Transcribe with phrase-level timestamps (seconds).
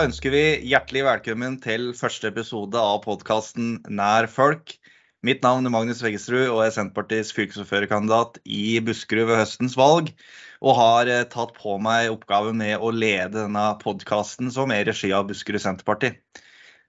[0.00, 4.70] Da ønsker vi hjertelig velkommen til første episode av podkasten Nær folk.
[5.28, 10.08] Mitt navn er Magnus Veggesrud og er Senterpartiets fylkesordførerkandidat i Buskerud ved høstens valg.
[10.64, 14.88] Og har eh, tatt på meg oppgaven med å lede denne podkasten som er i
[14.88, 16.14] regi av Buskerud Senterparti.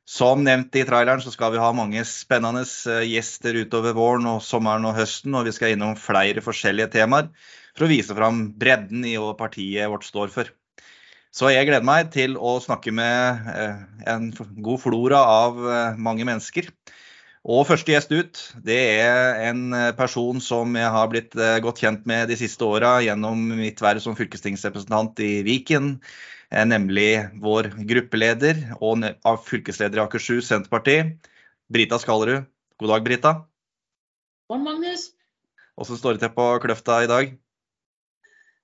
[0.07, 4.39] Som nevnt i traileren så skal vi ha mange spennende eh, gjester utover våren og
[4.47, 5.35] sommeren og høsten.
[5.35, 7.27] Og vi skal innom flere forskjellige temaer
[7.75, 10.55] for å vise fram bredden i hva partiet vårt står for.
[11.31, 13.77] Så jeg gleder meg til å snakke med eh,
[14.11, 16.67] en god flora av eh, mange mennesker.
[17.47, 22.03] Og første gjest ut, det er en eh, person som jeg har blitt godt kjent
[22.09, 25.95] med de siste åra gjennom mitt verv som fylkestingsrepresentant i Viken.
[26.51, 29.05] Nemlig vår gruppeleder og
[29.47, 30.97] fylkesleder i Akershus Senterparti,
[31.71, 32.43] Brita Skallerud.
[32.81, 33.31] God dag, Brita.
[34.51, 35.05] God morgen, Magnus.
[35.79, 37.31] Åssen står det til på Kløfta i dag?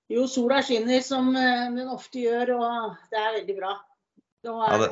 [0.08, 3.74] Jo, sola skinner som eh, den ofte gjør, og det er veldig bra.
[4.46, 4.88] Ja, det,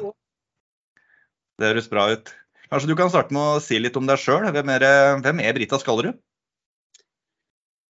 [1.56, 2.32] det høres bra ut.
[2.66, 4.44] Kanskje du kan starte med å si litt om deg sjøl.
[4.52, 4.72] Hvem,
[5.24, 6.18] hvem, er Brita Skallerud?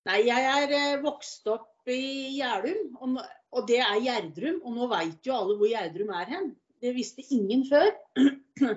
[0.09, 3.21] Nei, jeg er eh, vokst opp i Gjerdrum,
[3.53, 4.59] og det er Gjerdrum.
[4.65, 6.49] Og nå veit jo alle hvor Gjerdrum er hen.
[6.83, 7.87] Det visste ingen før.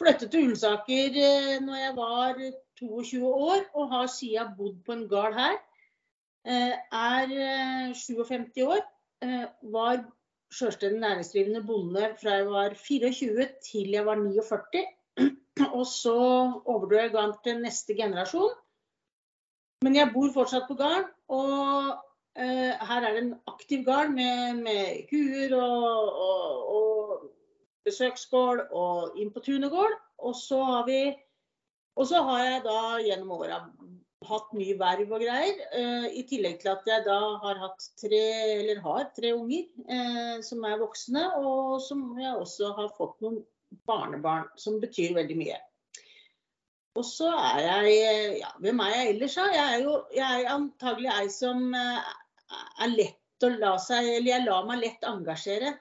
[0.00, 2.42] Flyttet til Ullensaker eh, når jeg var
[2.80, 5.60] 22 år, og har siden bodd på en gard her.
[6.44, 8.82] Eh, er 57 eh, år.
[9.24, 10.02] Eh, var
[10.52, 14.84] sjølstendig næringsdrivende bonde fra jeg var 24 til jeg var 49.
[15.78, 16.16] Og så
[16.66, 18.52] overdro jeg gården til neste generasjon.
[19.82, 21.08] Men jeg bor fortsatt på gården.
[21.28, 21.94] Og
[22.34, 27.28] her er det en aktiv gård med, med, kuer og, og, og
[27.86, 29.94] besøksgård og inn på tunegård.
[30.18, 30.98] Og så har vi
[31.94, 33.60] og så har jeg da gjennom åra
[34.28, 35.60] hatt mye verv og greier.
[35.74, 38.22] Uh, I tillegg til at jeg da har hatt tre,
[38.60, 43.42] eller har tre unger uh, som er voksne, og som jeg også har fått noen
[43.88, 45.60] barnebarn, som betyr veldig mye.
[46.94, 47.94] Og så er jeg
[48.38, 49.46] ja, Hvem er jeg ellers, da?
[49.50, 52.12] Jeg er jo jeg er antagelig ei som uh,
[52.84, 55.74] er lett å la seg Eller jeg lar meg lett engasjere.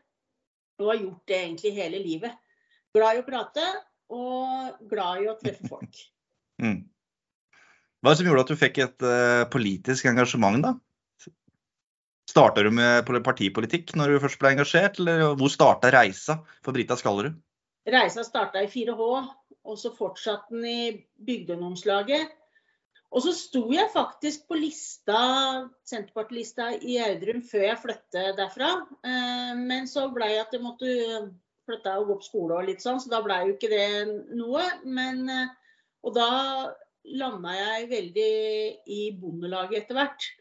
[0.81, 2.39] Og har gjort det egentlig hele livet.
[2.97, 3.67] Glad i å prate
[4.13, 6.01] og glad i å treffe folk.
[6.61, 6.83] Mm.
[8.03, 10.73] Hva er det som gjorde at du fikk et uh, politisk engasjement, da?
[12.27, 16.97] Starta du med partipolitikk når du først ble engasjert, eller hvor starta reisa for Brita
[16.99, 17.37] Skallerud?
[17.87, 19.07] Reisa starta i 4H,
[19.63, 20.81] og så fortsatte den i
[21.23, 22.31] bygdeungdomslaget.
[23.13, 25.17] Og så sto jeg faktisk på lista,
[25.85, 28.71] Senterpartilista i Audrum før jeg flyttet derfra.
[29.05, 30.93] Eh, men så blei jeg at jeg måtte
[31.67, 33.89] flytte og gå på skole og litt sånn, så da blei jo ikke det
[34.33, 34.65] noe.
[34.83, 35.53] Men, eh,
[36.03, 36.31] og da
[37.19, 38.31] landa jeg veldig
[38.87, 40.31] i Bondelaget etter hvert.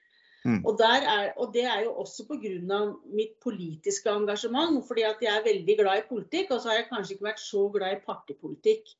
[0.43, 0.65] Mm.
[0.67, 2.81] Og, er, og, det er jo også pga.
[3.15, 4.83] mitt politiske engasjement.
[4.87, 7.41] fordi at jeg er veldig glad i politikk, og så har jeg kanskje ikke vært
[7.41, 8.95] så glad i partipolitikk.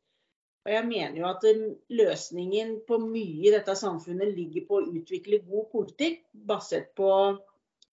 [0.63, 1.43] Og jeg mener jo at
[1.91, 7.11] løsningen på mye i dette samfunnet ligger på å utvikle god politikk basert på,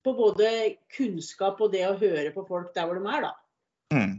[0.06, 3.34] på både kunnskap og det å høre på folk der hvor de er, da.
[3.97, 4.13] Mm.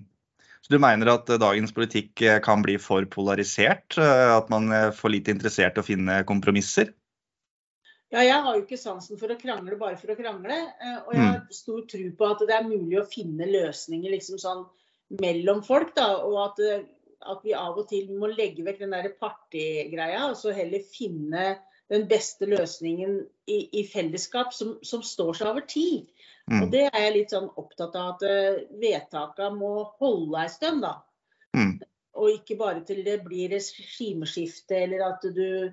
[0.61, 3.97] Så du mener at eh, dagens politikk eh, kan bli for polarisert?
[3.99, 6.93] Eh, at man er for lite interessert i å finne kompromisser?
[8.11, 10.57] Ja, jeg har jo ikke sansen for å krangle bare for å krangle.
[11.07, 11.51] Og jeg har mm.
[11.55, 14.65] stor tro på at det er mulig å finne løsninger liksom sånn
[15.23, 15.93] mellom folk.
[15.95, 16.59] da, Og at,
[17.31, 21.53] at vi av og til må legge vekk den der partigreia og så heller finne
[21.91, 23.17] den beste løsningen
[23.51, 26.07] i, i fellesskap som, som, står seg over tid.
[26.51, 26.63] Mm.
[26.63, 30.85] Og det er jeg litt sånn opptatt av at uh, vedtakene må holde ei stund,
[30.87, 30.97] da.
[31.59, 31.77] Mm.
[32.21, 35.71] Og ikke bare til det blir regimeskifte eller at du,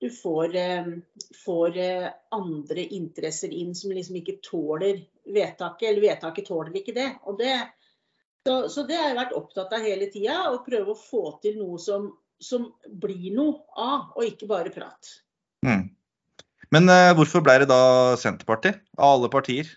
[0.00, 0.92] du får, uh,
[1.44, 7.08] får uh, andre interesser inn som liksom ikke tåler vedtaket, eller vedtaket tåler ikke det.
[7.24, 7.56] Og det
[8.44, 11.56] så, så, det har jeg vært opptatt av hele tida, å prøve å få til
[11.62, 15.14] noe som, som blir noe av, og ikke bare prat.
[15.64, 15.86] Mm.
[16.74, 17.80] Men hvorfor ble det da
[18.20, 19.70] Senterpartiet, av alle partier?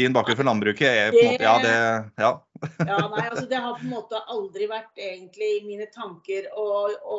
[0.00, 1.74] din bakgrunn for landbruket er på en måte Ja, det
[2.22, 2.46] Ja.
[2.90, 6.88] ja nei, altså det har på en måte aldri vært egentlig i mine tanker å,
[6.92, 7.18] å,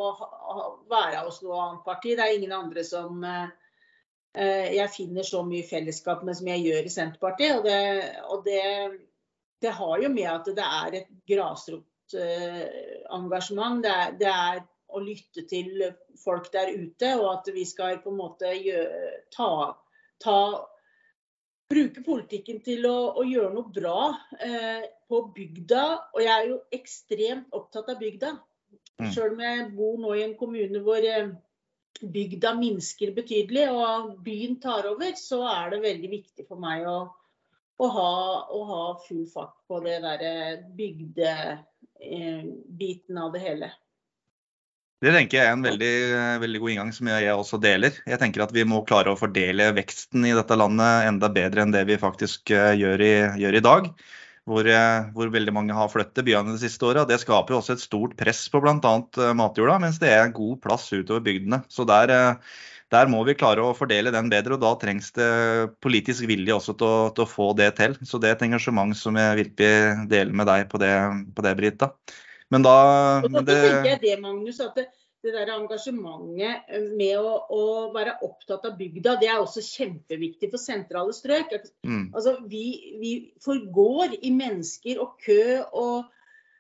[0.54, 0.56] å
[0.92, 2.16] være hos noe annet parti.
[2.18, 3.48] Det er ingen andre som uh,
[4.38, 7.56] jeg finner så mye fellesskap med som jeg gjør i Senterpartiet.
[7.58, 7.82] Og det,
[8.30, 8.64] og det,
[9.66, 13.78] det har jo med at det er et grasrotengasjement.
[13.88, 14.56] Det, det, er
[14.92, 15.86] å lytte til
[16.22, 19.52] folk der ute, og at vi skal på en måte gjøre, ta,
[20.22, 20.40] ta
[21.72, 24.00] bruke politikken til å, å gjøre noe bra
[24.44, 25.84] eh, på bygda.
[26.16, 28.30] Og jeg er jo ekstremt opptatt av bygda.
[29.02, 29.12] Mm.
[29.14, 31.32] Sjøl om jeg bor nå i en kommune hvor eh,
[32.02, 36.98] bygda minsker betydelig og byen tar over, så er det veldig viktig for meg å,
[37.82, 38.12] å ha,
[38.50, 40.34] å ha full fart på det derre
[40.78, 43.68] bygdebiten av det hele.
[45.02, 45.94] Det tenker jeg er en veldig,
[46.44, 47.96] veldig, god inngang som jeg også deler.
[48.06, 51.74] Jeg tenker at Vi må klare å fordele veksten i dette landet enda bedre enn
[51.74, 53.90] det vi faktisk eh, gjør i, gjør i dag.
[54.46, 57.08] Hvor, eh, hvor, veldig mange har flyttet byene de siste åra.
[57.10, 58.78] Det skaper jo også et stort press på bl.a.
[58.78, 61.64] Eh, matjorda, mens det er god plass utover bygdene.
[61.66, 62.38] Så der,
[62.94, 65.32] der, må vi klare å fordele den bedre, og da trengs det
[65.82, 67.98] politisk vilje også til å, til å få det til.
[68.06, 71.00] Så det er et engasjement som jeg virkelig deler med deg på det,
[71.34, 71.96] på det Brita.
[72.52, 72.76] Men da
[73.24, 73.56] så det...
[73.56, 74.90] tenker jeg det, Magnus, at det,
[75.24, 77.62] det der engasjementet med å, å,
[77.96, 81.54] være opptatt av bygda, det er også kjempeviktig for sentrale strøk.
[81.88, 82.10] Mm.
[82.10, 82.66] Altså, vi,
[83.00, 83.14] vi,
[83.44, 86.10] forgår i mennesker og kø og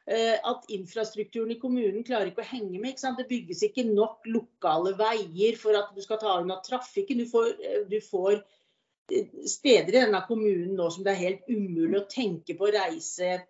[0.05, 3.01] eh, at infrastrukturen i kommunen klarer ikke å henge med.
[3.01, 7.19] Det bygges ikke nok lokale veier for at du skal ta unna trafikken.
[7.19, 7.51] Du får,
[7.91, 8.39] du får
[9.11, 12.75] eh, steder i denne kommunen nå som det er helt umulig å tenke på å
[12.77, 13.41] reise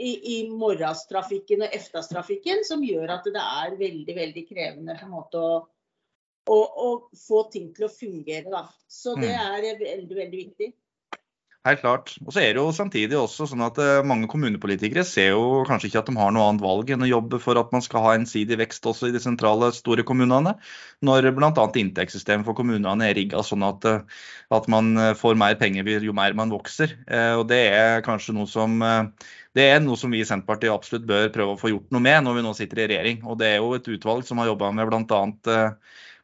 [0.00, 5.12] i, i morgenstrafikken og eftastrafikken som gjør at det er veldig veldig krevende på en
[5.12, 5.56] måte å,
[6.50, 6.88] å, å
[7.20, 8.48] få ting til å fungere.
[8.50, 8.64] Da.
[8.88, 9.42] Så det mm.
[9.44, 10.70] er veldig, veldig viktig.
[11.68, 12.14] Helt klart.
[12.24, 15.90] Og så er det jo samtidig også sånn at eh, Mange kommunepolitikere ser jo kanskje
[15.90, 18.14] ikke at de har noe annet valg enn å jobbe for at man skal ha
[18.16, 20.54] ensidig vekst også i de sentrale, store kommunene.
[21.04, 21.52] Når bl.a.
[21.52, 24.24] inntektssystemet for kommunene er rigga sånn at, eh,
[24.56, 26.96] at, man eh, får mer penger jo mer man vokser.
[27.36, 31.28] Og Det er kanskje noe som det er noe som vi i Senterpartiet absolutt bør
[31.34, 33.24] prøve å få gjort noe med når vi nå sitter i regjering.
[33.26, 35.22] Og Det er jo et utvalg som har jobba med bl.a.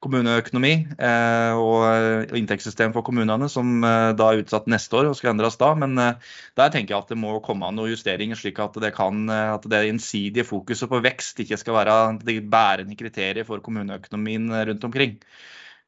[0.05, 5.33] kommuneøkonomi eh, og inntektssystem for kommunene, som eh, da er utsatt neste år og skal
[5.33, 5.73] endres da.
[5.79, 9.27] Men eh, der tenker jeg at det må komme noen justeringer, slik at det, kan,
[9.33, 14.91] at det innsidige fokuset på vekst ikke skal være det bærende kriteriet for kommuneøkonomien rundt
[14.91, 15.21] omkring.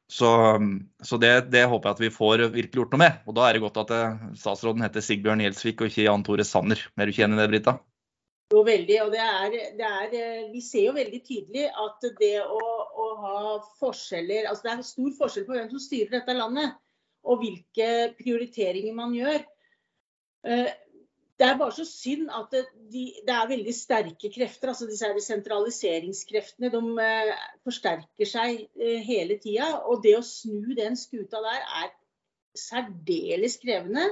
[0.09, 0.57] Så,
[1.03, 3.21] så det, det, håper jeg at vi får virkelig gjort noe med.
[3.29, 6.45] Og da er det godt at eh, statsråden heter Sigbjørn Gjelsvik og ikke Jan Tore
[6.47, 6.81] Sanner.
[6.97, 7.75] Er du ikke enig i det, Brita?
[8.49, 8.95] Jo, veldig.
[9.03, 13.41] Og det er, det er, vi ser jo veldig tydelig at det å, å, ha
[13.77, 16.77] forskjeller Altså det er stor forskjell på hvem som styrer dette landet,
[17.29, 19.43] og hvilke prioriteringer man gjør.
[20.49, 20.71] Eh,
[21.39, 24.73] det er bare så synd at det, de, det er veldig sterke krefter.
[24.73, 29.69] altså disse Sentraliseringskreftene de eh, forsterker seg eh, hele tida.
[29.85, 31.93] Og det å snu den skuta der er
[32.57, 34.09] særdeles krevende.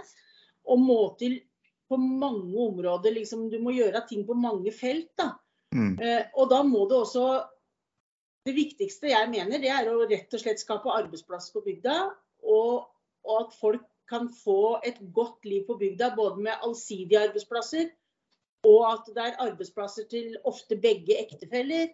[0.70, 1.42] Og må til
[1.88, 5.12] på mange områder liksom, Du må gjøre ting på mange felt.
[5.18, 5.34] da.
[5.76, 5.98] Mm.
[6.00, 7.28] Eh, og da må det også
[8.48, 11.98] Det viktigste jeg mener, det er å rett og slett skape arbeidsplasser på bygda.
[12.48, 12.86] Og,
[13.28, 17.90] og at folk kan få et godt liv på bygda, både med allsidige arbeidsplasser
[18.66, 21.90] og at det er arbeidsplasser til ofte begge ektefeller.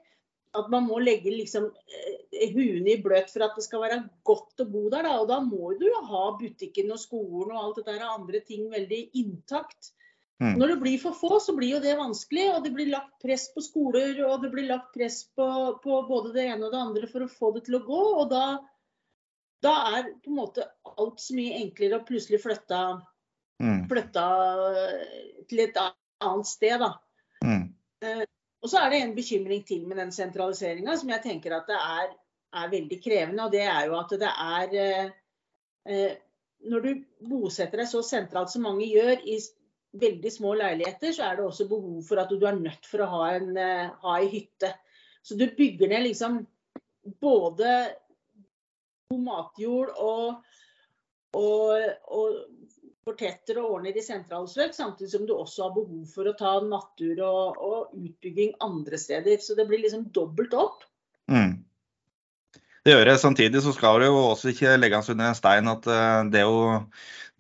[0.54, 4.64] At man må legge liksom eh, huene i bløt for at det skal være godt
[4.64, 5.08] å bo der.
[5.08, 5.18] Da.
[5.24, 8.68] Og da må du jo ha butikken og skolen og alt det der andre ting
[8.74, 9.94] veldig intakt.
[10.42, 10.58] Mm.
[10.60, 12.50] Når det blir for få, så blir jo det vanskelig.
[12.58, 15.48] Og det blir lagt press på skoler og det blir lagt press på,
[15.84, 18.04] på både det ene og det andre for å få det til å gå.
[18.22, 18.46] Og da
[19.64, 20.66] da er på en måte
[20.98, 22.80] alt så mye enklere å plutselig flytte,
[23.64, 23.86] mm.
[23.92, 24.26] flytte
[25.50, 26.84] til et annet sted.
[26.84, 26.92] Da.
[27.46, 27.70] Mm.
[28.64, 31.80] Og så er det en bekymring til med den sentraliseringa som jeg tenker at det
[31.80, 32.14] er,
[32.56, 33.44] er, veldig krevende.
[33.44, 35.10] Og det er jo at det er eh,
[35.90, 36.14] eh,
[36.64, 36.92] Når du
[37.28, 39.36] bosetter deg så sentralt som mange gjør i
[40.00, 43.10] veldig små leiligheter, så er det også behov for at du er nødt for å
[43.12, 44.72] ha en, eh, ha en hytte.
[45.24, 46.40] Så du bygger ned liksom
[47.20, 47.74] både
[49.12, 50.40] matjord og,
[51.36, 52.40] og, og
[53.04, 57.20] fortetter og ordner i sentralstrøk, samtidig som du også har behov for å ta natur
[57.28, 59.38] og, og utbygging andre steder.
[59.44, 60.88] Så det blir liksom dobbelt opp.
[61.32, 61.58] Mm.
[62.84, 63.18] Det gjør det.
[63.22, 66.58] Samtidig så skal det jo også ikke legges under en stein at eh, det å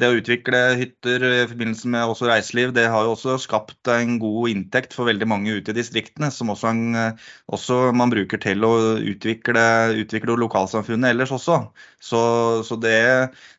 [0.01, 4.17] det å utvikle hytter i forbindelse med også reiseliv, det har jo også skapt en
[4.21, 7.13] god inntekt for veldig mange ute i distriktene, som også, en,
[7.53, 9.65] også man bruker til å utvikle,
[10.01, 11.59] utvikle lokalsamfunnet ellers også.
[12.03, 12.19] Så,
[12.67, 12.97] så det,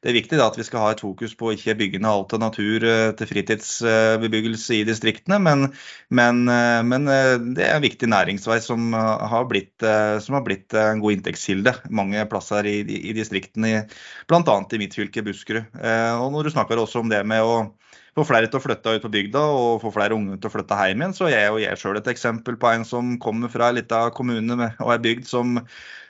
[0.02, 2.34] det, er viktig da, at vi skal ha et fokus på ikke bygge ned alt
[2.36, 5.68] av natur eh, til fritidsbebyggelse i distriktene, men,
[6.12, 9.86] men, eh, men eh, det er en viktig næringsvei som har blitt,
[10.24, 13.86] som har blitt en god inntektskilde mange plasser i, i distriktene,
[14.28, 14.58] bl.a.
[14.74, 15.70] i mitt fylke Buskerud.
[16.24, 17.56] Og når du snakker også om det med å
[18.14, 20.78] få flere til å flytte ut på bygda og få flere unge til å flytte
[20.78, 23.78] hjem igjen, så jeg er jeg sjøl et eksempel på en som kommer fra en
[23.80, 25.58] lita kommune og er bygd som,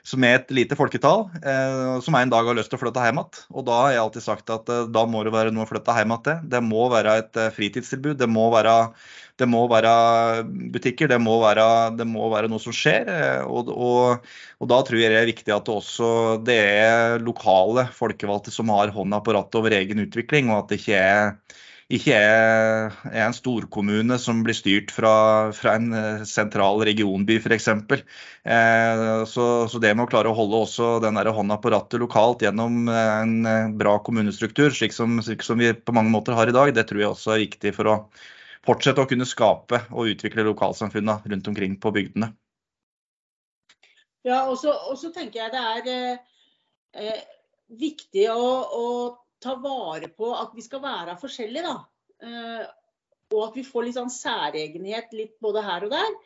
[0.05, 3.23] som er et lite folketall, eh, som en dag har lyst til å flytte hjem
[3.23, 3.43] igjen.
[3.57, 5.97] Og da har jeg alltid sagt at eh, da må det være noe å flytte
[5.97, 6.49] hjem igjen til.
[6.57, 8.19] Det må være et eh, fritidstilbud.
[8.21, 8.79] Det må være
[9.41, 9.93] det må være
[10.75, 11.65] butikker, det må være,
[11.99, 13.09] det må være noe som skjer.
[13.11, 14.29] Eh, og, og,
[14.61, 16.11] og, da tror jeg det er viktig at det også
[16.47, 20.83] det er lokale folkevalgte som har hånda på rattet over egen utvikling, og at det
[20.83, 21.33] ikke er
[21.93, 27.69] ikke er, er, en storkommune som blir styrt fra, fra en eh, sentral regionby f.eks.
[27.69, 32.01] Eh, så, så det med å klare å holde også den der hånda på rattet
[32.01, 36.49] lokalt gjennom en eh, bra kommunestruktur, slik som, slik som vi på mange måter har
[36.49, 37.99] i dag, det tror jeg også er viktig for å
[38.65, 42.33] fortsette å kunne skape og utvikle lokalsamfunna rundt omkring på bygdene.
[44.25, 46.23] Ja, og så tenker jeg det er eh,
[46.97, 47.25] eh,
[47.77, 48.87] viktig å, å,
[49.45, 51.77] ta vare på at vi skal være forskjellige, da.
[52.25, 52.65] Eh,
[53.35, 56.17] og at vi får litt sånn særegenhet litt både her og der.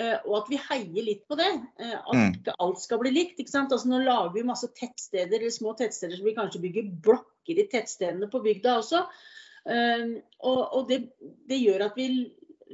[0.00, 1.50] Eh, og at vi heier litt på det.
[1.80, 2.34] Eh, at mm.
[2.38, 3.40] ikke alt skal bli likt.
[3.40, 3.74] ikke sant?
[3.74, 7.68] Altså Nå lager vi masse tettsteder eller små tettsteder så vi kanskje bygger blokker i
[7.70, 9.06] tettstedene på bygda også.
[9.62, 11.04] Og, og det,
[11.46, 12.06] det, gjør at vi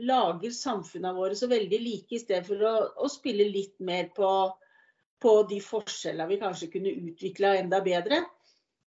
[0.08, 2.72] lager samfunnene våre så veldig like, i stedet for å,
[3.04, 4.30] å spille litt mer på,
[5.20, 8.22] på de forskjellene vi kanskje kunne utvikla enda bedre.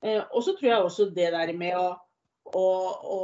[0.06, 1.88] Eh, og så tror jeg også det der med å,
[2.56, 2.68] å,
[3.16, 3.22] å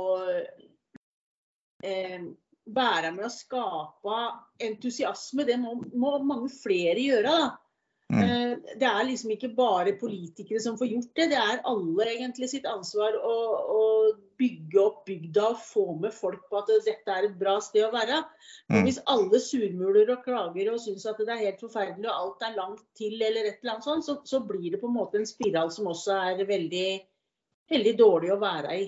[1.86, 2.25] eh,
[2.65, 4.17] være med å skape
[4.65, 7.32] entusiasme, det må, må mange flere gjøre.
[7.32, 7.53] da.
[8.13, 8.19] Mm.
[8.21, 12.51] Eh, det er liksom ikke bare politikere som får gjort det, det er alle egentlig
[12.51, 13.33] sitt ansvar å,
[13.75, 13.81] å
[14.38, 17.93] bygge opp bygda og få med folk på at dette er et bra sted å
[17.95, 18.21] være.
[18.69, 18.83] Mm.
[18.85, 22.59] hvis alle surmuler og klager og syns at det er helt forferdelig og alt er
[22.59, 25.29] langt til, eller et eller annet sånt, så, så blir det på en måte en
[25.29, 26.89] spiral som også er veldig,
[27.74, 28.88] veldig dårlig å være i.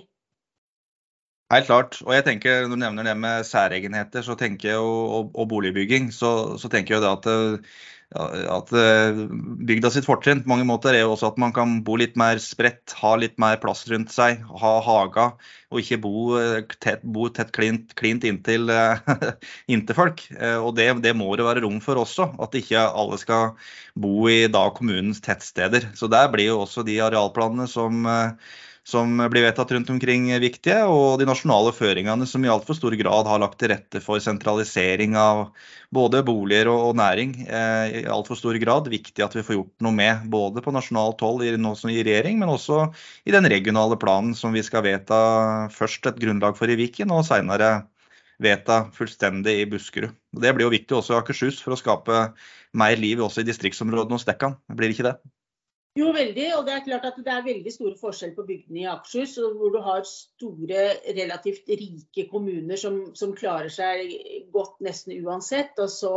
[1.53, 1.99] Helt klart.
[2.03, 5.49] Og jeg tenker, Når du nevner det med særegenheter så tenker jeg, og, og, og
[5.49, 7.29] boligbygging, så, så, tenker jeg det at
[8.15, 9.17] at eh,
[9.67, 12.39] bygda sitt fortrinn på mange måter er jo også at man kan bo litt mer
[12.39, 15.25] spredt, ha litt mer plass rundt seg, ha haga,
[15.67, 19.03] og ikke bo eh, tett, bo tett klint, klint inntil, eh,
[19.73, 20.23] inntil, folk.
[20.63, 23.57] Og det, det, må det være rom for også, at ikke alle skal
[23.99, 25.91] bo i da kommunens tettsteder.
[25.97, 28.07] Så der blir jo også de arealplanene som
[28.87, 33.27] som blir vedtatt rundt omkring viktige, og de nasjonale føringene som i altfor stor grad
[33.27, 35.49] har lagt til rette for sentralisering av
[35.91, 37.33] både boliger og, næring.
[37.43, 41.19] Eh, I altfor stor grad viktig at vi får gjort noe med, både på nasjonalt
[41.25, 42.85] hold i, i regjering, men også
[43.27, 45.19] i den regionale planen som vi skal vedta
[45.75, 47.89] først et grunnlag for i Viken, og seinere
[48.39, 50.15] vedta fullstendig i Buskerud.
[50.31, 52.29] Det blir jo viktig også i Akershus for å skape
[52.77, 55.19] mer liv også i distriktsområdene hos Dekkan, blir det ikke det?
[55.97, 56.47] Jo, veldig.
[56.57, 59.73] Og det er klart at det er veldig store forskjell på bygdene i Akershus, hvor
[59.73, 60.83] du har store,
[61.17, 64.11] relativt rike kommuner som, som klarer seg
[64.53, 65.73] godt nesten uansett.
[65.81, 66.13] Og så,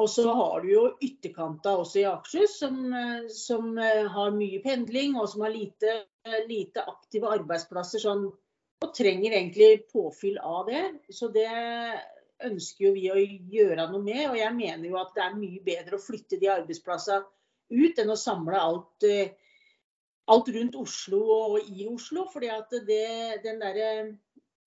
[0.00, 2.80] og så har du jo ytterkanta også i Akershus, som,
[3.34, 3.74] som,
[4.16, 6.02] har mye pendling, og som har lite,
[6.48, 8.06] lite aktive arbeidsplasser.
[8.08, 8.28] Sånn,
[8.78, 10.84] og trenger egentlig påfyll av det.
[11.12, 11.50] Så det
[12.46, 14.30] ønsker jo vi å gjøre noe med.
[14.30, 17.26] Og jeg mener jo at det er mye bedre å flytte de arbeidsplassene
[17.68, 19.34] ut enn å samle alt, eh,
[20.28, 22.26] alt rundt Oslo og i Oslo.
[22.32, 23.90] fordi at det, den derre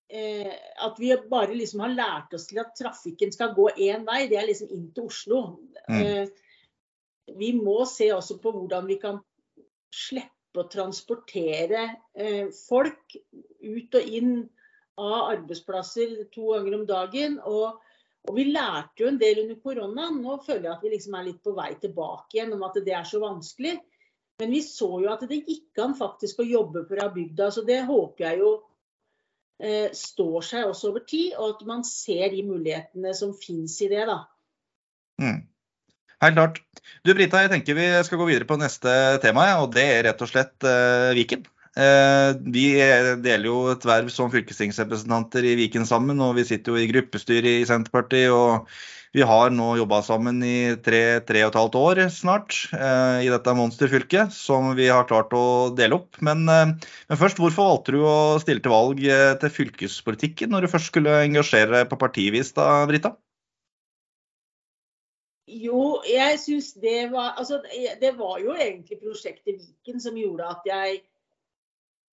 [0.08, 4.26] eh, At vi bare liksom har lært oss til at trafikken skal gå én vei,
[4.28, 5.42] det er liksom inn til Oslo.
[5.88, 6.00] Mm.
[6.00, 6.26] Eh,
[7.38, 9.20] vi må se også på hvordan vi kan
[9.92, 13.16] slippe å transportere eh, folk
[13.62, 14.34] ut og inn
[15.00, 17.38] av arbeidsplasser to ganger om dagen.
[17.40, 17.80] og
[18.28, 20.20] og vi lærte jo en del under koronaen.
[20.22, 22.94] Nå føler jeg at vi liksom er litt på vei tilbake igjen om at det
[22.94, 23.76] er så vanskelig.
[24.40, 27.50] Men vi så jo at det gikk an faktisk å jobbe fra bygda.
[27.54, 28.52] Så det håper jeg jo
[29.62, 33.90] eh, står seg også over tid, og at man ser de mulighetene som finnes i
[33.90, 34.06] det.
[34.10, 34.20] da.
[35.22, 35.40] Mm.
[36.22, 36.62] Helt klart.
[37.02, 40.22] Du Brita, jeg tenker vi skal gå videre på neste tema, og det er rett
[40.22, 41.42] og slett eh, Viken.
[41.72, 42.66] Eh, vi
[43.24, 47.62] deler jo et verv som fylkestingsrepresentanter i Viken sammen, og vi sitter jo i gruppestyret
[47.62, 48.28] i Senterpartiet.
[48.32, 48.68] og
[49.12, 53.32] Vi har nå jobba sammen i tre, tre og et halvt år snart eh, i
[53.32, 56.20] dette monsterfylket, som vi har klart å dele opp.
[56.20, 56.76] Men, eh,
[57.08, 59.00] men, først, hvorfor valgte du å stille til valg
[59.40, 63.16] til fylkespolitikken når du først skulle engasjere deg på partivis, da, Brita?
[65.52, 67.58] Jo, jeg syns det var Altså,
[68.00, 71.02] det var jo egentlig prosjektet Viken som gjorde at jeg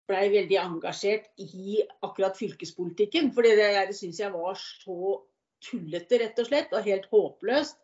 [0.10, 3.32] blei veldig engasjert i akkurat fylkespolitikken.
[3.36, 5.20] For det der syns jeg var så
[5.63, 7.80] tullete, rett og slett, og helt håpløst.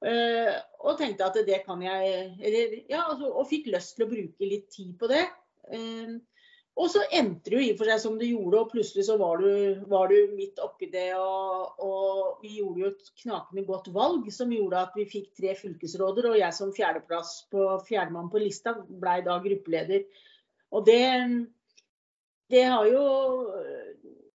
[0.00, 4.08] Uh, og tenkte at det kan jeg eller, ja, altså, Og fikk lyst til å
[4.08, 5.26] bruke litt tid på det.
[5.68, 6.16] Uh,
[6.80, 9.16] og så endte det jo i og for seg som det gjorde, og plutselig så
[9.20, 11.10] var du, var du midt oppi det.
[11.18, 15.52] Og, og, vi gjorde jo et knakende godt valg som gjorde at vi fikk tre
[15.58, 16.30] fylkesråder.
[16.30, 20.06] Og jeg som fjerdeplass på fjerdemann på lista blei da gruppeleder.
[20.70, 21.02] Og det,
[22.50, 23.04] det har jo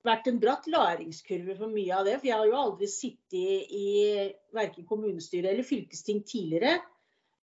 [0.05, 2.17] vært en bratt læringskurve for mye av det.
[2.19, 3.87] For jeg har jo aldri sittet i
[4.55, 6.77] verken kommunestyre eller fylkesting tidligere.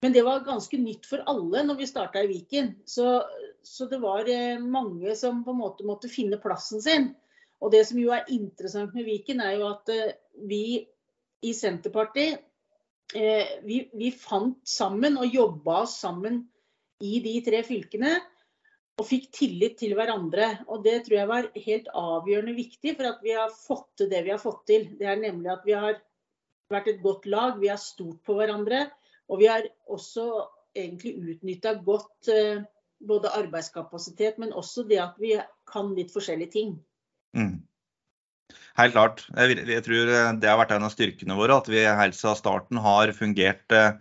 [0.02, 2.74] Men det var ganske nytt for alle når vi starta i Viken.
[2.90, 3.22] Så,
[3.62, 4.30] så det var
[4.64, 7.12] mange som på en måte måtte finne plassen sin.
[7.62, 9.92] Og det som jo er interessant med Viken, er jo at
[10.50, 10.64] vi
[11.46, 12.48] i Senterpartiet
[13.12, 16.46] vi, vi fant sammen og jobba oss sammen
[17.04, 18.14] i de tre fylkene
[19.00, 20.50] og fikk tillit til hverandre.
[20.68, 24.24] Og det tror jeg var helt avgjørende viktig for at vi har fått til det
[24.28, 24.88] vi har fått til.
[25.00, 26.00] Det er nemlig at vi har
[26.72, 28.86] vært et godt lag, vi har stort på hverandre.
[29.32, 30.28] Og vi har også
[30.78, 32.64] egentlig utnytta godt eh,
[33.08, 35.34] både arbeidskapasitet, men også det at vi
[35.72, 36.76] kan litt forskjellige ting.
[37.38, 37.62] Mm.
[38.80, 39.24] Helt klart.
[39.36, 42.80] Jeg, jeg, tror det har vært en av styrkene våre at vi helt siden starten
[42.82, 43.98] har fungert eh,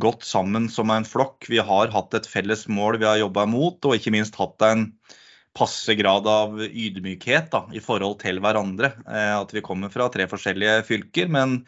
[0.00, 1.48] godt sammen som en flokk.
[1.50, 4.90] Vi har hatt et felles mål vi har jobba mot, og ikke minst hatt en
[5.56, 8.92] passe grad av ydmykhet da, i forhold til hverandre.
[9.08, 11.60] Eh, at vi kommer fra tre forskjellige fylker, men,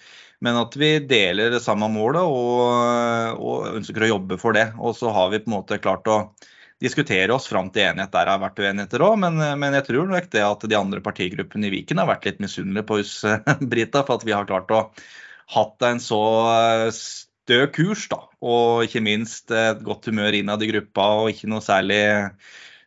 [0.44, 4.68] men at vi deler det samme målet og, og, ønsker å jobbe for det.
[4.78, 6.20] Og så har vi på en måte klart å
[6.82, 8.12] diskutere oss fram til enighet.
[8.14, 11.68] Der har vært uenigheter òg, men, men, jeg tror nok det at de andre partigruppene
[11.68, 13.18] i Viken har vært litt misunnelige på oss,
[13.72, 14.86] Brita, for at vi har klart å
[15.52, 16.22] hatt en så
[16.94, 18.20] stø kurs, da.
[18.42, 22.02] Og ikke minst et godt humør innad i gruppa og ikke noe særlig,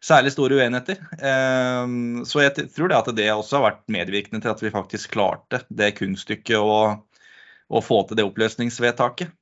[0.04, 1.02] særlig store uenigheter.
[1.20, 5.16] Ehm, så jeg tror det at det også har vært medvirkende til at vi faktisk
[5.18, 6.80] klarte det kunststykket å,
[7.68, 9.36] å få til det oppløsningsvedtaket.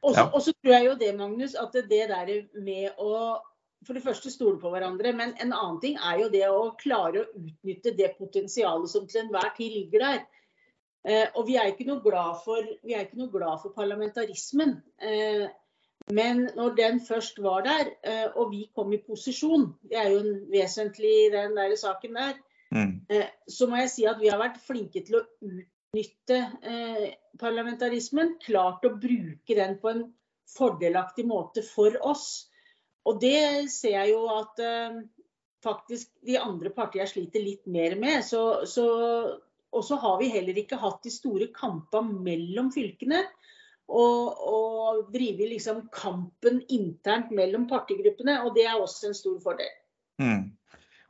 [0.00, 0.56] Og så ja.
[0.56, 3.40] tror jeg jo det, Magnus, at det der med å
[3.86, 7.22] for det første stole på hverandre, men en annen ting er jo det å klare
[7.22, 10.20] å utnytte det potensialet som til enhver tid ligger der.
[11.08, 14.76] Eh, og vi er ikke noe glad for, glad for parlamentarismen.
[15.00, 15.46] Eh,
[16.12, 20.20] men når den først var der, eh, og vi kom i posisjon, det er jo
[20.26, 22.36] en vesentlig i den der saken der,
[22.74, 22.94] mm.
[23.48, 26.40] så må jeg si at vi har vært flinke til å utnytte
[27.38, 28.36] parlamentarismen.
[28.42, 30.04] Klart å bruke den på en
[30.50, 32.50] fordelaktig måte for oss.
[33.06, 34.58] Og det ser jeg jo at
[35.64, 38.24] faktisk de andre partiene sliter litt mer med.
[38.26, 38.86] Så, så
[39.70, 43.22] og så har vi heller ikke hatt de store kampene mellom fylkene.
[43.90, 48.40] Og, og drive liksom kampen internt mellom partigruppene.
[48.46, 49.72] Og det er også en stor fordel.
[50.22, 50.50] Mm.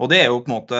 [0.00, 0.78] Og det er jo på en måte,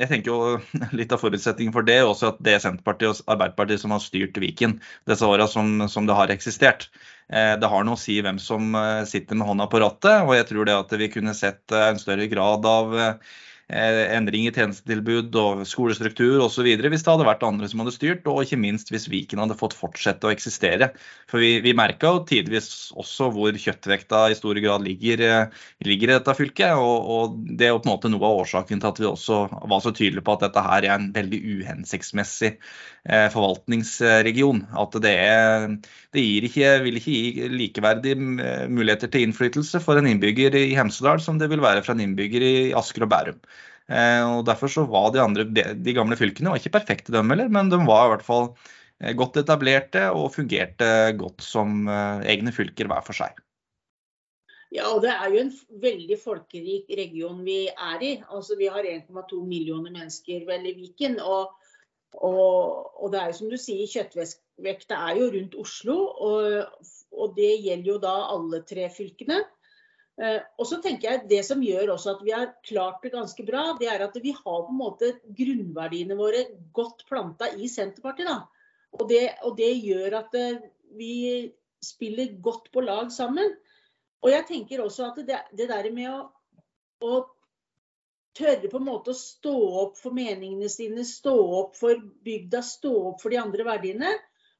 [0.00, 0.36] jeg tenker jo
[0.98, 4.40] Litt av forutsetningen for det også at det er Senterpartiet og Arbeiderpartiet som har styrt
[4.40, 6.88] Viken disse åra som, som, det har eksistert.
[7.28, 10.24] Eh, det har noe å si hvem som eh, sitter med hånda på rattet.
[10.24, 13.34] Og jeg tror det at vi kunne sett en større grad av Eh,
[13.66, 16.68] endring i tjenestetilbud og skolestruktur osv.
[16.78, 19.74] hvis det hadde vært andre som hadde styrt, og ikke minst hvis Viken hadde fått
[19.74, 20.92] fortsette å eksistere.
[21.26, 26.12] For Vi, vi merka jo tidvis også hvor kjøttvekta i stor grad ligger, eh, ligger,
[26.12, 26.78] i dette fylket.
[26.78, 29.42] Og, og, Det er jo på en måte noe av årsaken til at vi også
[29.50, 34.62] var så tydelige på at dette her er en veldig uhensiktsmessig eh, forvaltningsregion.
[34.78, 35.68] At det, er,
[36.14, 41.42] det ikke, vil ikke gi likeverdige muligheter til innflytelse for en innbygger i Hemsedal som
[41.42, 43.42] det vil være for en innbygger i Asker og Bærum.
[43.86, 47.50] Eh, og Derfor så var de, andre, de gamle fylkene var ikke perfekte, dem heller,
[47.52, 48.48] men de var i hvert fall
[49.00, 53.38] eh, godt etablerte og fungerte godt som eh, egne fylker hver for seg.
[54.74, 58.12] Ja, og det er jo en veldig folkerik region vi er i.
[58.26, 61.20] Altså, vi har 1,2 millioner mennesker vel i Viken.
[61.22, 61.54] Og,
[62.18, 65.96] og, og, det er jo som du sier, kjøttvekta er jo rundt Oslo.
[66.26, 69.44] Og, og det gjelder jo da alle tre fylkene.
[70.16, 73.44] Eh, og så tenker jeg Det som gjør også at vi har klart det ganske
[73.44, 78.30] bra, det er at vi har på en måte grunnverdiene våre godt planta i Senterpartiet.
[78.30, 78.40] da.
[78.96, 80.64] Og det, og det gjør at eh,
[80.96, 81.52] vi
[81.84, 83.52] spiller godt på lag sammen.
[84.24, 86.20] Og jeg tenker også at det, det der med å,
[87.04, 87.12] å
[88.36, 92.92] tørre på en måte å stå opp for meningene sine, stå opp for bygda, stå
[93.12, 94.12] opp for de andre verdiene,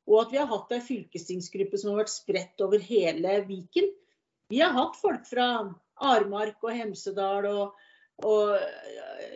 [0.07, 3.91] og at vi har hatt ei fylkestingsgruppe som har vært spredt over hele Viken,
[4.49, 5.49] vi har hatt folk fra
[6.07, 7.79] Armark og Hemsedal og,
[8.25, 8.57] og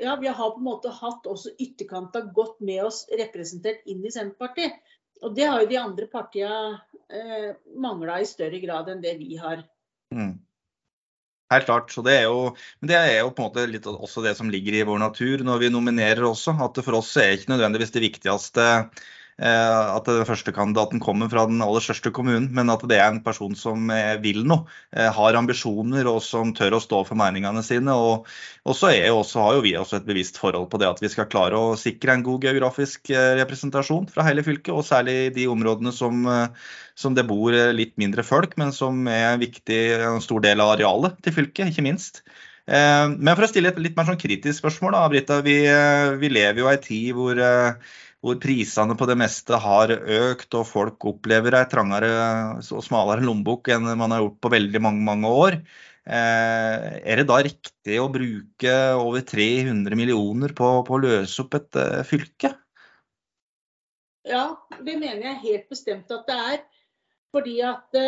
[0.00, 4.12] ja, vi har på en måte hatt også ytterkanta godt med oss representert inn i
[4.12, 4.78] Senterpartiet.
[5.20, 6.78] Og det har jo de andre partiene
[7.12, 9.66] eh, mangla i større grad enn det vi har.
[10.14, 10.38] Mm.
[11.50, 11.90] Helt klart.
[11.92, 12.54] Så det er, jo,
[12.86, 15.64] det er jo på en måte litt også det som ligger i vår natur når
[15.64, 16.54] vi nominerer også.
[16.62, 18.66] At for oss er ikke nødvendigvis det viktigste
[19.40, 23.22] at den første kandidaten kommer fra den aller største kommunen, men at det er en
[23.24, 27.62] person som eh, vil noe, eh, har ambisjoner og som tør å stå for meningene
[27.64, 27.94] sine.
[27.96, 28.28] Og,
[28.68, 31.28] og så også, har jo vi også et bevisst forhold på det at vi skal
[31.32, 36.28] klare å sikre en god geografisk representasjon fra hele fylket, og særlig de områdene som,
[36.98, 41.16] som det bor litt mindre folk, men som er viktig, en stor del av arealet
[41.24, 42.22] til fylket, ikke minst.
[42.70, 45.40] Men for å stille et litt mer sånn kritisk spørsmål, da, Brita.
[45.42, 45.56] Vi,
[46.20, 47.40] vi lever jo i ei tid hvor
[48.20, 52.10] hvor prisene på det meste har økt, og folk opplever ei trangere
[52.60, 55.56] og smalere lommebok enn man har gjort på veldig mange mange år.
[56.10, 61.80] Er det da riktig å bruke over 300 millioner på, på å løse opp et
[62.08, 62.52] fylke?
[64.28, 64.44] Ja,
[64.84, 66.62] det mener jeg helt bestemt at det er.
[67.30, 68.00] Fordi at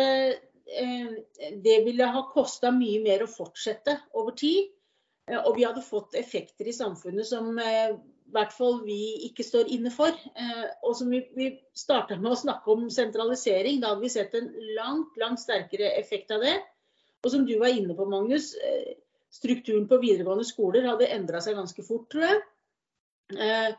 [1.63, 4.69] det ville ha kosta mye mer å fortsette over tid.
[5.45, 7.53] Og vi hadde fått effekter i samfunnet som
[8.33, 10.11] hvert fall vi ikke står inne for.
[10.11, 14.35] Eh, og som vi, vi starta med å snakke om sentralisering, da hadde vi sett
[14.37, 16.57] en langt, langt sterkere effekt av det.
[17.23, 18.97] Og som du var inne på, Magnus, eh,
[19.33, 22.43] strukturen på videregående skoler hadde endra seg ganske fort, tror jeg.
[23.33, 23.71] Eh,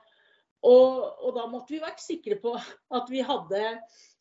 [0.65, 3.63] og, og, da måtte vi vært sikre på at vi hadde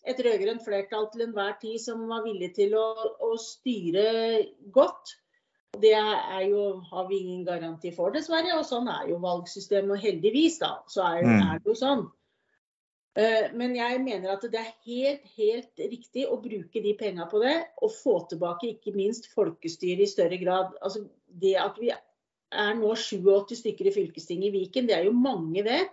[0.04, 2.88] et rød-grønt flertall til enhver tid som var villig til å,
[3.24, 4.08] å styre
[4.76, 5.15] godt.
[5.82, 5.94] Det
[6.50, 8.54] jo, har vi ingen garanti for, dessverre.
[8.60, 9.96] Og sånn er jo valgsystemet.
[9.96, 11.48] Og heldigvis, da, så er, mm.
[11.48, 12.06] er det jo sånn.
[13.14, 17.42] Uh, men jeg mener at det er helt, helt riktig å bruke de penga på
[17.44, 17.56] det.
[17.86, 20.78] Og få tilbake ikke minst folkestyret i større grad.
[20.86, 21.06] Altså,
[21.42, 25.66] det at vi er nå 87 stykker i fylkestinget i Viken, det er jo mange,
[25.66, 25.84] det.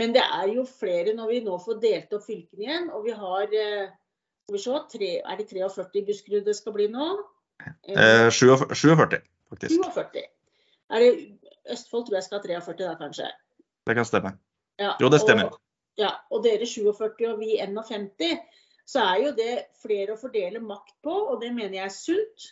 [0.00, 2.88] Men det er jo flere når vi nå får delt opp fylkene igjen.
[2.96, 3.90] Og vi har uh,
[4.50, 7.12] skal vi se, tre, Er det 43 i Buskerud det skal bli nå?
[7.88, 9.74] Eh, 47, faktisk.
[9.74, 10.22] 47.
[10.90, 11.10] Er det
[11.70, 13.26] Østfold tror jeg skal ha 43 da, kanskje?
[13.86, 14.32] Det kan stemme.
[14.80, 15.50] Ja, jo, det stemmer.
[15.52, 15.60] Og,
[16.00, 18.40] ja, og dere 47 og vi 51,
[18.88, 22.50] så er jo det flere å fordele makt på, og det mener jeg er sunt.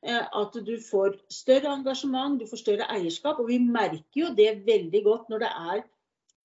[0.00, 3.40] Eh, at du får større engasjement, du får større eierskap.
[3.42, 5.82] Og vi merker jo det veldig godt når det er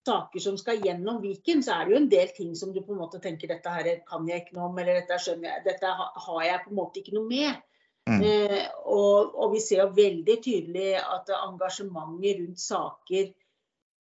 [0.06, 2.94] saker som skal gjennom Viken, så er det jo en del ting som du på
[2.94, 5.94] en måte tenker dette her kan jeg ikke noe om, eller dette skjønner jeg, dette
[5.96, 7.64] har jeg på en måte ikke noe med.
[8.06, 8.22] Mm.
[8.22, 13.32] Eh, og, og, vi ser jo veldig tydelig at engasjementet rundt saker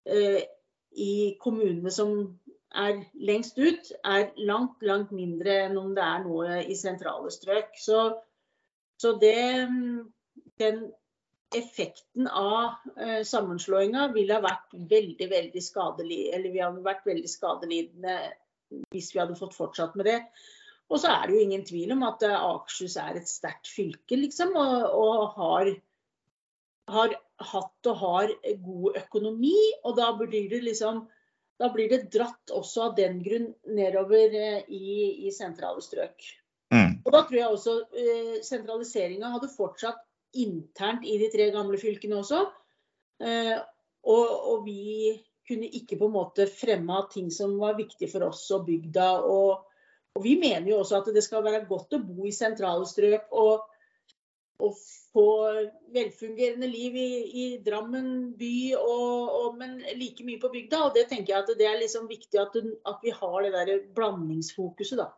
[0.05, 0.43] eh,
[0.93, 2.11] i kommunene som
[2.75, 7.73] er lengst ut, er langt, langt mindre enn om det er noe i sentrale strøk.
[7.81, 8.03] Så,
[9.01, 9.33] så det,
[10.61, 10.83] den
[11.55, 17.31] effekten av eh, sammenslåinga ville ha vært veldig, veldig skadelig, eller vi hadde vært veldig
[17.31, 18.17] skadelidende
[18.91, 20.19] hvis vi hadde fått fortsatt med det.
[20.91, 24.19] Og så er det jo ingen tvil om at eh, Akershus er et sterkt fylke,
[24.19, 24.53] liksom.
[24.59, 25.71] Og, og har,
[26.93, 27.15] har,
[27.51, 29.57] hatt og har god økonomi.
[29.83, 31.05] Og da blir det liksom
[31.59, 36.25] da blir det dratt også av den grunn nedover eh, i, i sentrale strøk.
[36.73, 36.99] Mm.
[37.05, 40.01] Og da tror jeg også eh, sentraliseringa hadde fortsatt
[40.35, 42.41] internt i de tre gamle fylkene også.
[43.23, 43.55] Eh,
[44.05, 45.15] og, og, vi
[45.47, 49.07] kunne ikke på en måte fremma ting som var viktig for oss og bygda.
[49.23, 49.63] og
[50.15, 53.33] og Vi mener jo også at det skal være godt å bo i sentrale strøk
[53.35, 53.65] og,
[54.63, 54.77] og
[55.11, 55.27] få
[55.95, 57.09] velfungerende liv i,
[57.43, 60.85] i Drammen by, og, og, men like mye på bygda.
[60.87, 62.55] Og det tenker jeg at det er liksom viktig at,
[62.87, 65.11] at vi har det der blandingsfokuset, da.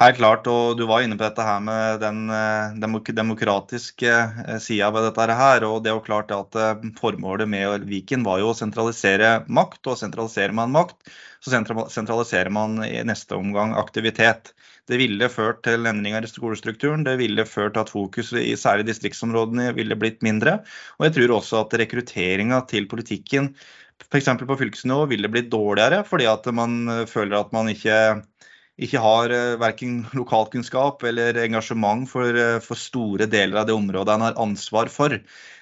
[0.00, 4.86] Helt klart, og du var inne på dette her med den eh, demokratiske eh, sida
[4.94, 5.66] ved dette her.
[5.68, 9.82] og Det er jo klart at eh, formålet med Viken var jo å sentralisere makt.
[9.92, 10.96] Og sentraliserer man makt,
[11.44, 14.54] så sentraliserer man i neste omgang aktivitet.
[14.88, 17.04] Det ville ført til endringer i skolestrukturen.
[17.04, 20.62] Det ville ført til at fokuset i særlig distriktsområdene ville blitt mindre.
[20.96, 23.52] Og jeg tror også at rekrutteringa til politikken
[24.08, 24.32] f.eks.
[24.48, 28.00] på fylkesnivå ville blitt dårligere, fordi at man føler at man ikke
[28.80, 34.16] ikke har uh, verken lokalkunnskap eller engasjement for, uh, for, store deler av det området
[34.16, 35.16] han har ansvar for.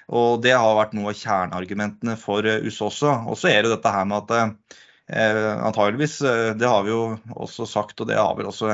[0.09, 3.15] Og Det har vært noe av kjerneargumentene for uh, også.
[3.29, 6.19] Og så er det dette her med at Eh, antageligvis,
[6.59, 8.69] det har vi jo også sagt, og det har vel også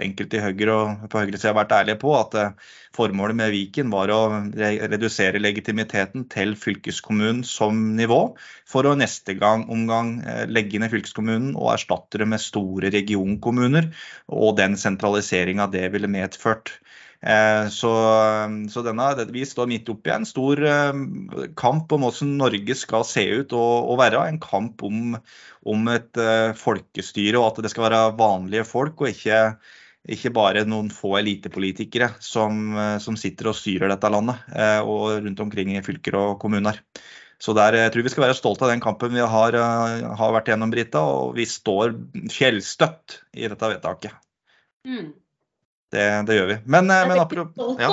[0.00, 4.12] enkelte i Høyre og på høyresida vært ærlige på, at eh, formålet med Viken var
[4.12, 4.20] å
[4.56, 8.20] redusere legitimiteten til fylkeskommunen som nivå,
[8.68, 13.90] for å neste gang omgang eh, legge ned fylkeskommunen og erstatte det med store regionkommuner,
[14.32, 16.76] og den sentraliseringa det ville medført.
[17.22, 17.90] Eh, så,
[18.70, 20.96] så denne, vi står midt oppi en stor eh,
[21.58, 24.24] kamp om hvordan Norge skal se ut og, og være.
[24.26, 25.14] En kamp om,
[25.62, 29.38] om, et eh, folkestyre og at det skal være vanlige folk, og ikke,
[30.10, 34.42] ikke bare noen få elitepolitikere som, som, sitter og styrer dette landet
[34.82, 36.80] og rundt omkring i fylker og kommuner.
[37.42, 40.50] Så der, jeg tror vi skal være stolte av den kampen vi har, har vært
[40.50, 41.02] gjennom, Brita.
[41.02, 41.96] Og vi står
[42.30, 44.14] fjellstøtt i dette vedtaket.
[44.86, 45.10] Mm.
[45.92, 46.54] Det, det, gjør vi.
[46.72, 47.88] Men, eh, men apropos ja.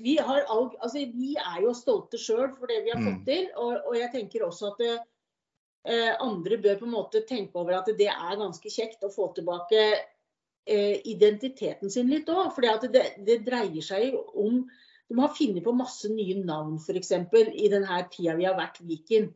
[0.00, 3.26] vi, altså, vi, er jo stolte sjøl for det vi har fått mm.
[3.26, 3.42] til.
[3.60, 7.90] Og, og, jeg tenker også at eh, andre bør på en måte tenke over at
[7.98, 12.54] det er ganske kjekt å få tilbake eh, identiteten sin litt òg.
[12.56, 14.62] For det, det, dreier seg jo om
[15.10, 17.12] De har funnet på masse nye navn f.eks.
[17.52, 19.28] i denne tida vi har vært Viken.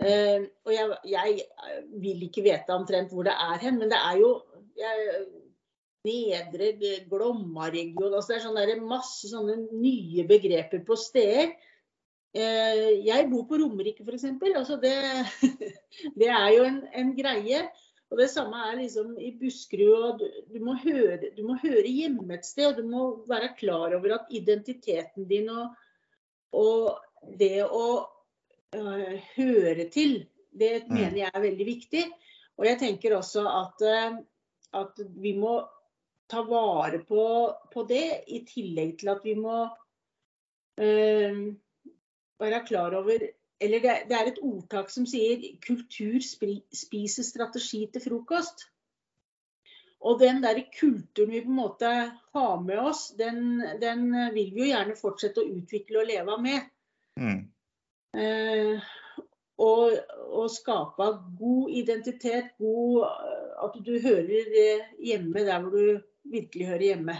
[0.00, 1.44] Eh, og jeg, jeg,
[2.00, 4.38] vil ikke vite omtrent hvor det er hen, men det er jo
[4.78, 5.24] jeg,
[6.08, 6.72] Nedre
[7.10, 8.14] Glomma-region.
[8.14, 11.52] Altså det er sånne der, masse sånne nye begreper på steder.
[12.36, 14.26] Eh, jeg bor på Romerike f.eks.
[14.52, 14.94] Altså det,
[16.20, 17.64] det er jo en, en, greie.
[18.08, 20.20] Og det samme er liksom i Buskerud.
[20.20, 23.96] Du, du, må høre, du må høre hjemme et sted, og du må være klar
[23.96, 25.74] over at identiteten din og,
[26.56, 27.86] og det å
[28.76, 30.22] uh, høre til,
[30.56, 30.94] det mm.
[30.94, 32.04] mener jeg er veldig viktig.
[32.58, 33.84] Og jeg tenker også at,
[34.74, 35.60] at vi må
[36.28, 37.24] ta vare på,
[37.72, 39.64] på, det, i tillegg til at vi må
[40.80, 41.42] øh,
[42.40, 43.28] være klar over
[43.60, 48.68] Eller det, det, er et ordtak som sier 'kultur spiser strategi til frokost'.
[50.00, 51.90] Og den der kulturen vi på en måte
[52.34, 56.68] har med oss, den, den vil vi jo gjerne fortsette å utvikle og leve med.
[57.18, 57.40] Mm.
[58.14, 58.86] Eh,
[59.58, 59.96] og,
[60.28, 63.08] og, skape god identitet, god,
[63.64, 65.98] at du hører hjemme der hvor du
[66.32, 67.18] virkelig hører hjemme.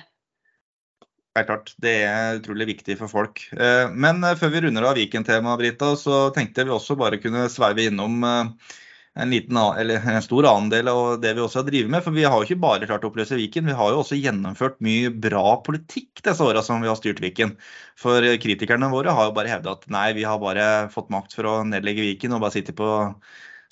[1.38, 1.72] Helt klart.
[1.78, 3.44] Det er utrolig viktig for folk.
[3.54, 7.20] Eh, men eh, før vi runder av Viken-temaet, Brita, så tenkte jeg vi også bare
[7.22, 8.70] kunne sveive innom eh,
[9.18, 12.02] en, liten, en stor annen del av det vi også har drevet med.
[12.04, 14.80] For vi har jo ikke bare klart å oppløse Viken, vi har jo også gjennomført
[14.84, 17.54] mye bra politikk disse åra som vi har styrt Viken.
[17.98, 21.50] For kritikerne våre har jo bare hevda at nei, vi har bare fått makt for
[21.50, 22.88] å nedlegge Viken og bare sitte på,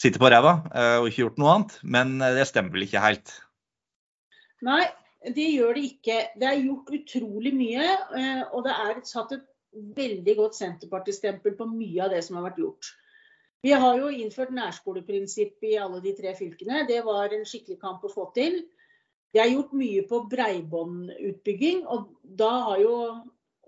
[0.03, 0.59] sitte på ræva
[1.01, 1.81] og ikke gjort noe annet.
[1.83, 3.37] Men det stemmer vel ikke helt?
[4.67, 4.83] Nei,
[5.35, 6.19] det gjør det ikke.
[6.39, 7.87] Det er gjort utrolig mye,
[8.19, 9.47] eh, og det er satt et
[9.97, 12.93] veldig godt Senterparti-stempel på mye av det som har vært gjort.
[13.65, 16.85] Vi har jo innført nærskoleprinsipp i alle de tre fylkene.
[16.89, 18.61] Det var en skikkelig kamp å få til.
[19.35, 22.95] Det er gjort mye på breibåndutbygging, og da har jo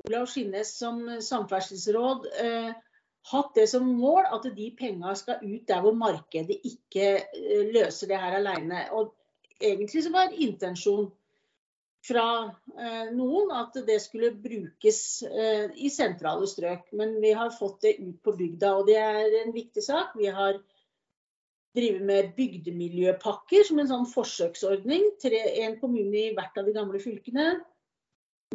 [0.06, 2.70] Olav Skinnes som samferdselsråd eh,
[3.32, 8.12] hatt det som mål at de penga skal ut der hvor markedet ikke eh, løser
[8.12, 8.86] det her alene.
[8.94, 9.12] Og
[9.60, 11.10] egentlig så var intensjonen
[12.06, 12.24] fra
[12.78, 16.88] eh, noen at det skulle brukes eh, i sentrale strøk.
[16.98, 20.14] Men vi har fått det ut på bygda, og det er en viktig sak.
[20.18, 20.60] Vi har
[21.76, 25.12] drevet med bygdemiljøpakker som en sånn forsøksordning.
[25.22, 27.52] Tre, en kommune i hvert av de gamle fylkene.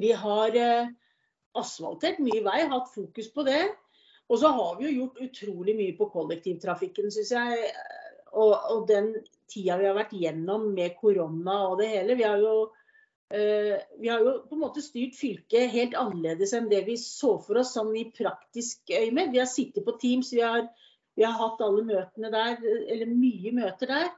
[0.01, 0.91] Vi har eh,
[1.59, 3.63] asfaltert mye vei, hatt fokus på det.
[4.31, 7.73] Og så har vi jo gjort utrolig mye på kollektivtrafikken, syns jeg.
[8.33, 9.11] Og, og den
[9.51, 12.15] tida vi har vært gjennom med korona og det hele.
[12.17, 12.71] Vi har jo
[13.33, 17.57] vi har jo på en måte styrt fylket helt annerledes enn det vi så for
[17.63, 19.31] oss sånn i praktisk øyemed.
[19.33, 20.67] Vi har sittet på Teams, vi har,
[21.17, 22.59] vi har, hatt alle møtene der,
[22.93, 24.11] eller mye møter der.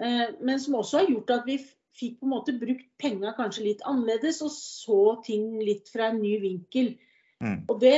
[0.00, 1.56] Eh, men som også har gjort at vi
[1.96, 6.20] fikk på en måte brukt penga kanskje litt annerledes, og så ting litt fra en
[6.22, 6.94] ny vinkel.
[7.40, 7.64] Mm.
[7.72, 7.96] Og det,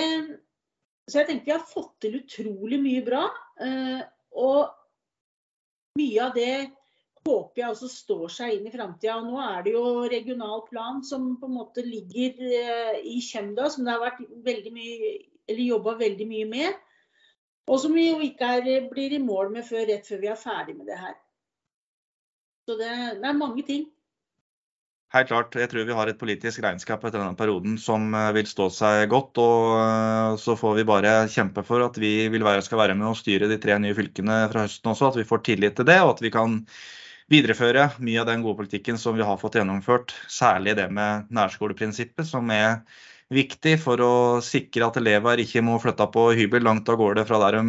[1.11, 3.27] så jeg tenker vi har fått til utrolig mye bra.
[3.62, 4.01] Eh,
[4.38, 4.70] og
[5.98, 6.53] mye av det
[7.26, 9.18] håper jeg også står seg inn i framtida.
[9.24, 13.87] Nå er det jo regional plan som på en måte ligger eh, i kjemda, som
[13.87, 15.12] det har vært veldig mye,
[15.48, 16.80] eller jobba veldig mye med.
[17.70, 20.38] Og som vi jo ikke er, blir i mål med før rett før vi er
[20.38, 21.18] ferdig med det her.
[22.66, 23.90] Så det, det er mange ting.
[25.12, 25.56] Helt klart.
[25.61, 29.04] Jeg tror vi har et politisk regnskap etter denne perioden som eh, vil stå seg
[29.12, 29.38] godt.
[29.42, 33.11] Og eh, så får vi bare kjempe for at vi vil være, skal være med
[33.11, 35.12] og styre de tre nye fylkene fra høsten også.
[35.12, 36.62] At vi får tillit til det, og at vi kan
[37.32, 40.12] videreføre mye av den gode politikken som vi har fått gjennomført.
[40.30, 42.82] Særlig det med nærskoleprinsippet, som er
[43.32, 47.38] viktig for å sikre at elever ikke må flytte på hybel langt av gårde fra
[47.46, 47.64] der de,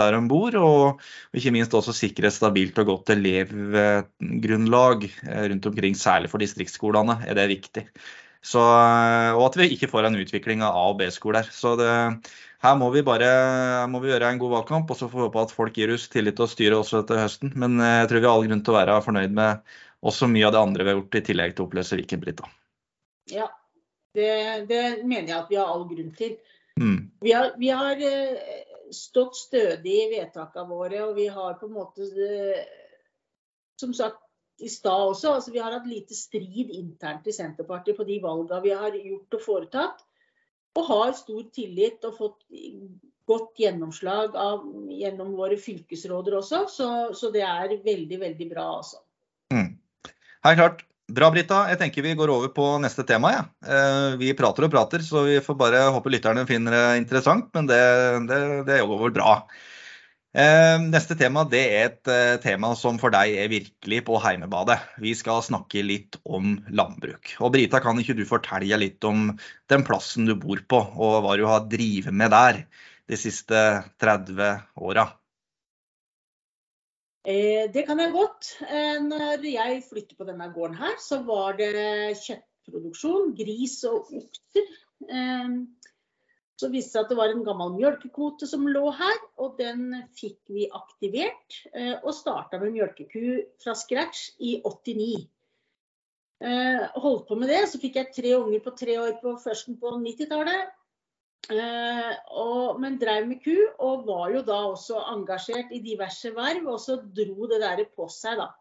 [0.00, 0.56] der de bor.
[0.58, 5.06] Og ikke minst også sikre et stabilt og godt elevgrunnlag
[5.54, 7.84] rundt omkring, særlig for distriktsskolene, er det viktig.
[8.44, 11.46] Så, og at vi ikke får en utvikling av A- og B-skoler.
[11.48, 11.92] Så det,
[12.64, 13.28] her må vi bare
[13.92, 16.06] må vi gjøre en god valgkamp, og så får vi håpe at folk gir oss
[16.12, 17.52] tillit til å styre også etter høsten.
[17.60, 19.74] Men eh, jeg tror vi har all grunn til å være fornøyd med
[20.04, 22.48] også mye av det andre vi har gjort, i tillegg til å oppløse Viken Brita.
[23.32, 23.48] Ja,
[24.16, 24.30] det,
[24.70, 26.38] det, mener jeg at vi har all grunn til.
[26.80, 26.98] Mm.
[27.24, 31.76] Vi, har, vi, har, eh, stått stødig i vedtakene våre, og vi har på en
[31.76, 32.64] måte eh,
[33.80, 34.20] Som sagt
[34.62, 38.60] i stad også, altså vi har hatt lite strid internt i Senterpartiet på de valgene
[38.62, 40.04] vi har gjort og foretatt
[40.74, 42.40] og har stor tillit og fått
[43.28, 46.64] godt gjennomslag av, gjennom våre fylkesråder også.
[46.70, 49.00] Så, så, det er veldig, veldig bra, altså.
[49.54, 49.70] Mm.
[50.44, 50.84] Helt klart.
[51.14, 51.66] Bra, Brita.
[51.68, 53.30] Jeg tenker vi går over på neste tema.
[53.34, 53.44] Ja.
[53.68, 57.50] Eh, vi prater og prater, så vi får bare håpe lytterne finner det interessant.
[57.56, 57.80] Men det,
[58.30, 59.34] det, det jobber vel bra.
[60.34, 64.80] Eh, neste tema det er et eh, tema som for deg er virkelig på heimebadet.
[64.98, 67.36] Vi skal snakke litt om landbruk.
[67.38, 69.28] Og Brita, kan ikke du fortelle litt om
[69.70, 72.64] den plassen du bor på, og hva du har drevet med der
[73.06, 73.60] de siste
[74.02, 74.48] 30
[74.82, 75.06] åra?
[77.22, 78.56] Eh, det kan jeg godt.
[78.66, 81.70] Eh, når jeg flyttet på denne gården her, så var det
[82.24, 84.74] kjøttproduksjon, gris og okser.
[86.60, 89.88] Så viste det seg at det var en gammel mjølkekvote som lå her, og den
[90.14, 91.56] fikk vi aktivert.
[91.74, 95.24] Eh, og starta med mjølkeku fra scratch i 89.
[96.44, 99.80] Eh, holdt på med det, så fikk jeg tre unger på tre år på førsten
[99.82, 100.74] på 90-tallet.
[101.52, 102.12] Eh,
[102.80, 106.68] men drev med ku, og var jo da også engasjert i diverse verv.
[106.70, 108.52] Og så dro det der på seg, da.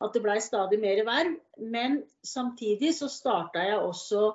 [0.00, 1.34] At det blei stadig mer verv.
[1.58, 4.30] Men samtidig så starta jeg også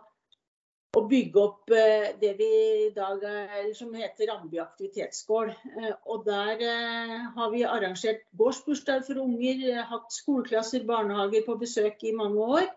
[0.96, 2.48] å bygge opp eh, det vi
[2.86, 5.52] i dag er, som heter Ramby aktivitetsgård.
[5.52, 12.04] Eh, og der eh, har vi arrangert gårdsbursdag for unger, hatt skoleklasser, barnehager på besøk
[12.08, 12.68] i mange år.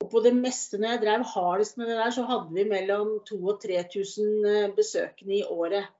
[0.00, 3.16] Og på det meste når jeg drev hardest med det der, så hadde vi mellom
[3.28, 5.90] 2000 og 3000 eh, besøkende i året.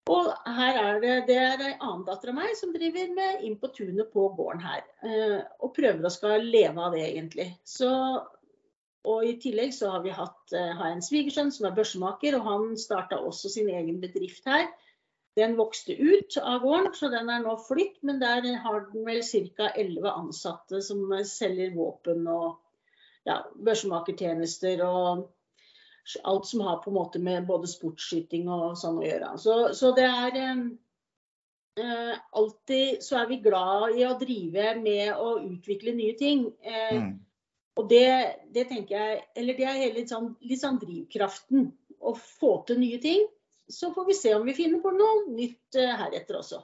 [0.09, 3.59] Og her er det, det er ei annen datter av meg som driver med Inn
[3.61, 4.83] på tunet på gården her.
[5.05, 7.49] Eh, og prøver å skal leve av det, egentlig.
[7.69, 7.91] Så,
[9.09, 12.49] og i tillegg så har vi hatt, eh, har en svigersønn som er børsemaker, og
[12.49, 14.71] han starta også sin egen bedrift her.
[15.39, 18.01] Den vokste ut av gården, så den er nå flytt.
[18.03, 19.69] Men der har den vel ca.
[19.77, 22.57] 11 ansatte som selger våpen og
[23.29, 25.29] ja, børsmakertjenester og
[26.23, 29.33] alt som har på en måte med både sportsskyting og sånn å gjøre.
[29.43, 35.39] Så, så det er eh, alltid så er vi glad i å drive med å
[35.43, 36.47] utvikle nye ting.
[36.63, 37.11] Eh, mm.
[37.79, 38.09] Og det,
[38.51, 41.69] det, tenker jeg Eller det er hele litt sånn, litt sånn drivkraften.
[41.99, 43.27] Å få til nye ting
[43.69, 46.63] så får vi se om vi finner på noe nytt eh, heretter også.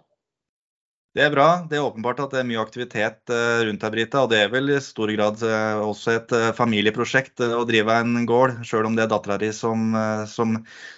[1.15, 1.49] Det er bra.
[1.71, 4.25] Det er åpenbart at det er mye aktivitet eh, rundt her, Brita.
[4.25, 8.57] Og det er vel i stor grad eh, også et familieprosjekt å drive en gård.
[8.67, 9.95] Selv om det er dattera di som,
[10.27, 10.57] som,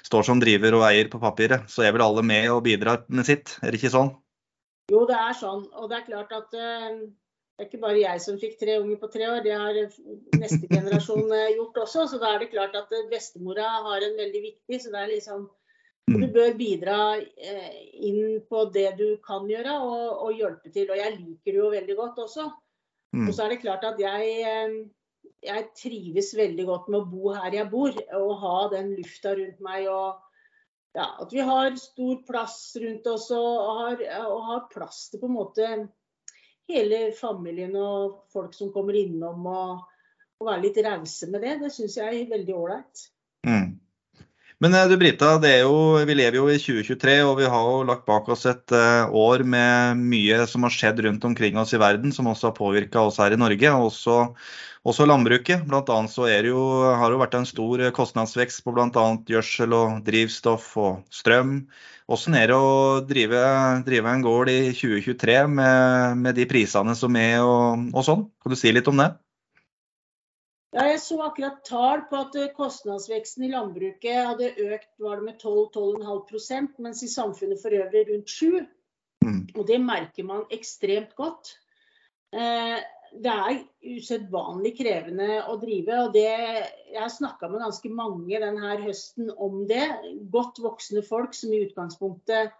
[0.08, 3.28] står som driver og eier på papiret, så er vel alle med og bidrar med
[3.28, 3.58] sitt.
[3.60, 4.14] Er det ikke sånn?
[4.88, 5.66] Jo, det er sånn.
[5.76, 6.64] Og det er klart at det
[7.60, 9.76] er ikke bare jeg som fikk tre unger på tre år, det har
[10.40, 12.08] neste generasjon gjort også.
[12.08, 14.80] Så da er det klart at bestemora har en veldig viktig.
[14.80, 15.50] Så det er liksom
[16.06, 16.32] du mm.
[16.34, 20.90] bør bidra eh, inn på det du kan gjøre, og, og, hjelpe til.
[20.92, 22.46] Og jeg liker det jo veldig godt også.
[23.16, 23.24] Mm.
[23.26, 24.76] Og så er det klart at jeg, eh,
[25.48, 29.64] jeg, trives veldig godt med å bo her jeg bor, og ha den lufta rundt
[29.66, 29.88] meg.
[29.90, 30.22] og
[30.94, 35.30] ja, At vi har stor plass rundt oss og har, og har plass til på
[35.30, 35.72] en måte
[36.70, 39.42] hele familien og folk som kommer innom.
[39.50, 39.82] og,
[40.36, 41.58] og være litt rause med det.
[41.64, 43.04] Det syns jeg er veldig ålreit.
[43.46, 43.74] Mm.
[44.64, 45.72] Men eh, du Brita, jo,
[46.08, 49.44] vi lever jo i 2023, og vi har jo lagt bak oss et uh, år
[49.44, 53.20] med mye som har skjedd rundt omkring oss i verden, som også har påvirka oss
[53.20, 53.68] her i Norge.
[53.68, 54.16] Også,
[54.88, 55.66] også landbruket.
[55.68, 59.04] Blant annet så det jo, har det jo vært en stor kostnadsvekst på bl.a.
[59.28, 61.58] gjødsel og drivstoff og strøm.
[62.08, 62.72] Hvordan er det å
[63.04, 63.44] drive,
[63.84, 68.28] drive en gård i 2023 med, med de prisene som er og, og sånn?
[68.40, 69.12] Kan du si litt om det?
[70.76, 75.30] Ja, jeg så akkurat tall på at eh, kostnadsveksten i landbruket hadde økt var det
[75.30, 78.58] med 12-12,5% mens i samfunnet for øvrig rundt 7
[79.24, 79.38] mm.
[79.56, 81.54] Og det merker man ekstremt godt.
[82.36, 82.76] Eh,
[83.16, 83.62] det er
[83.96, 85.96] usedvanlig krevende å drive.
[86.02, 86.28] og det,
[86.92, 89.86] Jeg har snakka med ganske mange denne høsten om det.
[90.28, 92.52] Godt voksne folk som i utgangspunktet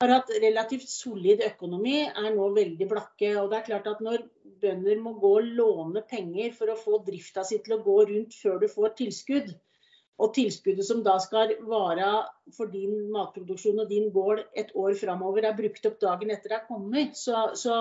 [0.00, 3.34] har hatt relativt solid økonomi, er nå veldig blakke.
[3.40, 4.24] Og det er klart at når
[4.62, 8.36] bønder må gå og låne penger for å få drifta si til å gå rundt
[8.36, 9.50] før du får tilskudd,
[10.20, 12.08] og tilskuddet som da skal vare
[12.56, 16.58] for din matproduksjon og din gård et år framover, er brukt opp dagen etter det
[16.58, 17.78] er kommet, så, så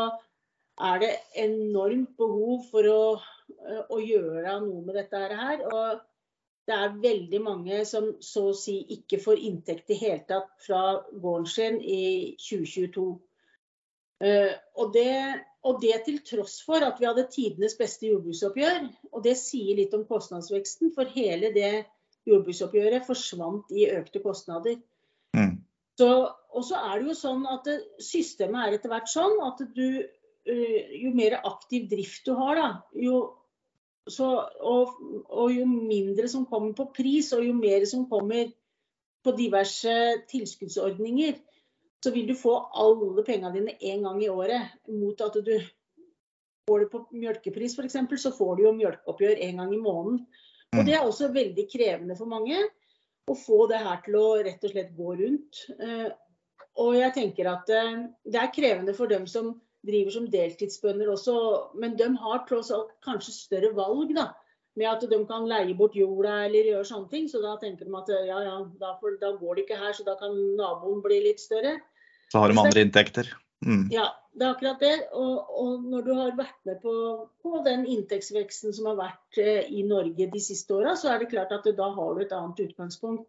[0.79, 1.09] er det
[1.43, 3.01] enormt behov for å,
[3.89, 5.65] å, gjøre noe med dette her.
[5.67, 5.99] Og
[6.69, 10.81] det er veldig mange som så å si ikke får inntekt i hele tatt fra
[11.09, 13.05] gården sin i 2022.
[14.19, 15.13] Eh, og det,
[15.65, 18.85] og det til tross for at vi hadde tidenes beste jordbruksoppgjør.
[19.13, 21.73] Og det sier litt om kostnadsveksten, for hele det
[22.29, 24.77] jordbruksoppgjøret forsvant i økte kostnader.
[25.37, 25.57] Mm.
[25.99, 29.65] Så, og så er det jo sånn at det, systemet er etter hvert sånn at
[29.73, 29.87] du,
[30.45, 33.23] eh, jo mer aktiv drift du har, da, jo
[34.07, 34.29] så,
[34.65, 34.95] og,
[35.27, 38.51] og, jo mindre som kommer på pris, og jo mer som kommer
[39.25, 39.95] på diverse
[40.31, 41.35] tilskuddsordninger,
[42.03, 44.77] så vil du få alle pengene dine én gang i året.
[44.87, 45.53] Mot at du
[46.69, 50.23] får det på mjølkepris f.eks., så får du jo mjølkeoppgjør én gang i måneden.
[50.77, 52.59] Og det er også veldig krevende for mange
[53.29, 55.63] å få det her til å rett og slett gå rundt.
[55.81, 56.09] Eh,
[56.79, 59.55] og jeg tenker at eh, det er krevende for dem som
[59.87, 61.35] driver som deltidsbønder også,
[61.79, 64.29] men de har tross alt kanskje større valg, da.
[64.79, 67.25] Med at de kan leie bort jorda eller gjøre sånne ting.
[67.27, 70.05] Så da tenker de at ja, ja, da, for, da går det ikke her, så
[70.07, 71.79] da kan naboen bli litt større.
[72.31, 73.31] Så har de andre inntekter.
[73.65, 73.89] Mm.
[73.91, 74.93] Ja, det er akkurat det.
[75.17, 76.93] Og, og, når du har vært med på,
[77.43, 81.31] på den inntektsveksten som har vært eh, i Norge de siste åra, så er det
[81.33, 83.27] klart at da har du et annet utgangspunkt.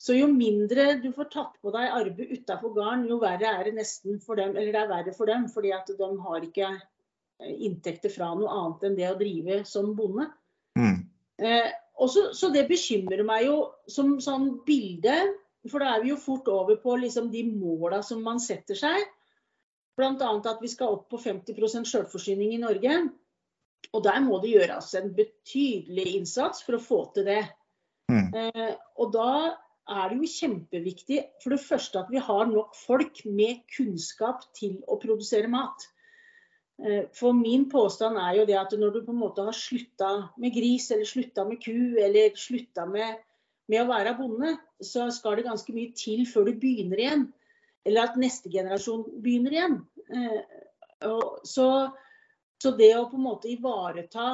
[0.00, 3.74] Så jo mindre du får tatt på deg arbeid utafor gården, jo verre er det
[3.76, 4.54] nesten for dem.
[4.56, 8.48] Eller det er verre for dem, fordi at de har ikke eh, inntekter fra noe
[8.48, 10.30] annet enn det å drive som bonde.
[10.80, 10.96] Mm.
[11.44, 11.68] Eh,
[12.00, 13.60] så, så, det bekymrer meg jo
[13.92, 15.18] som sånn bilde,
[15.68, 19.04] for da er vi jo fort over på liksom de måla som man setter seg.
[20.00, 20.32] Bl.a.
[20.32, 23.02] at vi skal opp på 50% selvforsyning i Norge.
[23.92, 27.42] Og der må det gjøres en betydelig innsats for å få til det.
[28.08, 28.30] Mm.
[28.32, 29.32] Eh, og da
[29.90, 34.78] er det jo kjempeviktig for det første at vi har nok folk med kunnskap til
[34.86, 35.88] å produsere mat.
[36.80, 40.12] Eh, for min påstand er jo det at når du på en måte har slutta
[40.40, 43.20] med gris, eller slutta med ku, eller slutta med,
[43.68, 47.26] med, å være bonde, så skal det ganske mye til før du begynner igjen.
[47.84, 49.76] Eller at neste generasjon begynner igjen.
[50.14, 50.40] Eh,
[51.44, 51.68] så,
[52.60, 54.30] så det å på en måte ivareta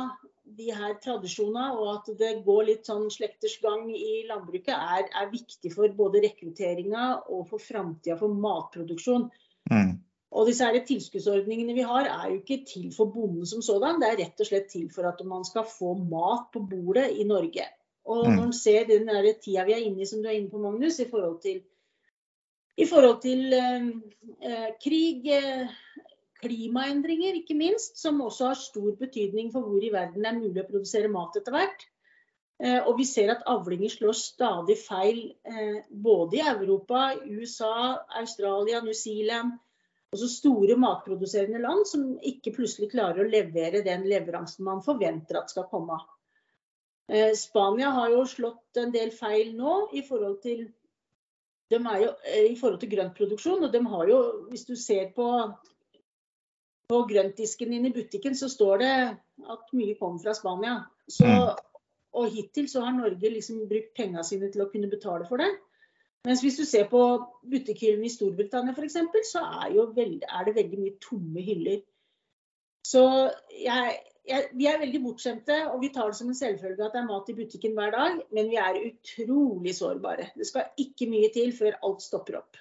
[0.46, 5.30] de her tradisjonene, og at det går litt sånn slekters gang i landbruket, er, er
[5.32, 9.26] viktig for både rekrutteringa og for framtida for matproduksjon.
[9.72, 9.96] Mm.
[10.36, 14.00] Og disse her tilskuddsordningene vi har, er jo ikke til for bonden som sådan.
[14.02, 17.26] Det er rett og slett til for at man skal få mat på bordet i
[17.26, 17.66] Norge.
[18.06, 18.34] Og mm.
[18.34, 20.62] når man ser den der tida vi er inne i, som du er inne på,
[20.62, 21.62] Magnus, i forhold til,
[22.76, 23.88] i forhold til eh,
[24.50, 25.72] eh krig, eh,
[26.42, 30.62] klimaendringer, ikke minst, som også har stor betydning for hvor i verden det er mulig
[30.62, 31.86] å produsere mat etter hvert.
[32.56, 38.80] Eh, og vi ser at avlinger slår stadig feil eh, både i Europa, USA, Australia,
[38.84, 39.58] New Zealand.
[40.14, 45.52] Også store matproduserende land som ikke plutselig klarer å levere den leveransen man forventer at
[45.52, 45.98] skal komme.
[47.12, 50.66] Eh, Spania har jo slått en del feil nå i forhold til
[51.70, 52.10] de er jo,
[52.46, 53.64] i forhold til grøntproduksjon.
[53.66, 54.18] Og de har jo,
[54.50, 55.26] hvis du ser på
[56.90, 58.92] på grøntdisken din i butikken så står det
[59.52, 60.76] at mye kommer fra Spania.
[61.10, 61.88] Så, mm.
[62.18, 65.50] og hittil så har Norge liksom brukt penga sine til å kunne betale for det.
[66.26, 67.00] Mens hvis du ser på
[67.46, 68.98] butikkhyllene i Storbritannia f.eks.,
[69.30, 71.84] så er, veld, er, det veldig mye tomme hyller.
[72.86, 73.02] Så
[73.54, 73.94] jeg,
[74.26, 77.08] jeg, vi er veldig bortskjemte, og vi tar det som en selvfølge at det er
[77.10, 78.18] mat i butikken hver dag.
[78.34, 80.30] Men vi er utrolig sårbare.
[80.34, 82.58] Det skal ikke mye til før alt stopper opp.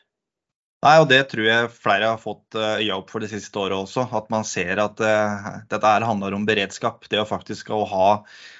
[0.85, 3.73] Nei, og Det tror jeg flere har fått øya øye opp for det siste året
[3.87, 4.03] også.
[4.19, 7.07] At man ser at uh, dette her handler om beredskap.
[7.09, 8.09] Det å faktisk å ha,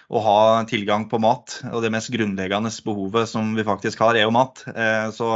[0.09, 0.39] å ha,
[0.69, 1.59] tilgang på mat.
[1.71, 4.61] Og det mest grunnleggende behovet som vi faktisk har, er jo mat.
[4.69, 5.31] Uh, så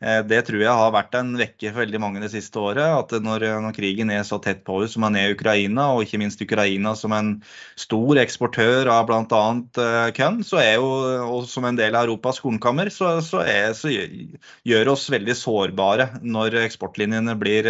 [0.00, 2.88] Eh, det tror jeg har vært en vekke for veldig mange det siste året.
[2.88, 6.06] At når, når krigen er så tett på oss som den er i Ukraina, og
[6.06, 7.34] ikke minst Ukraina som en
[7.78, 9.42] stor eksportør av bl.a.
[9.84, 14.94] Eh, korn, så og som en del av Europas kornkammer, så, så, er, så gjør
[14.94, 17.68] oss veldig sårbare når eksportlinjene blir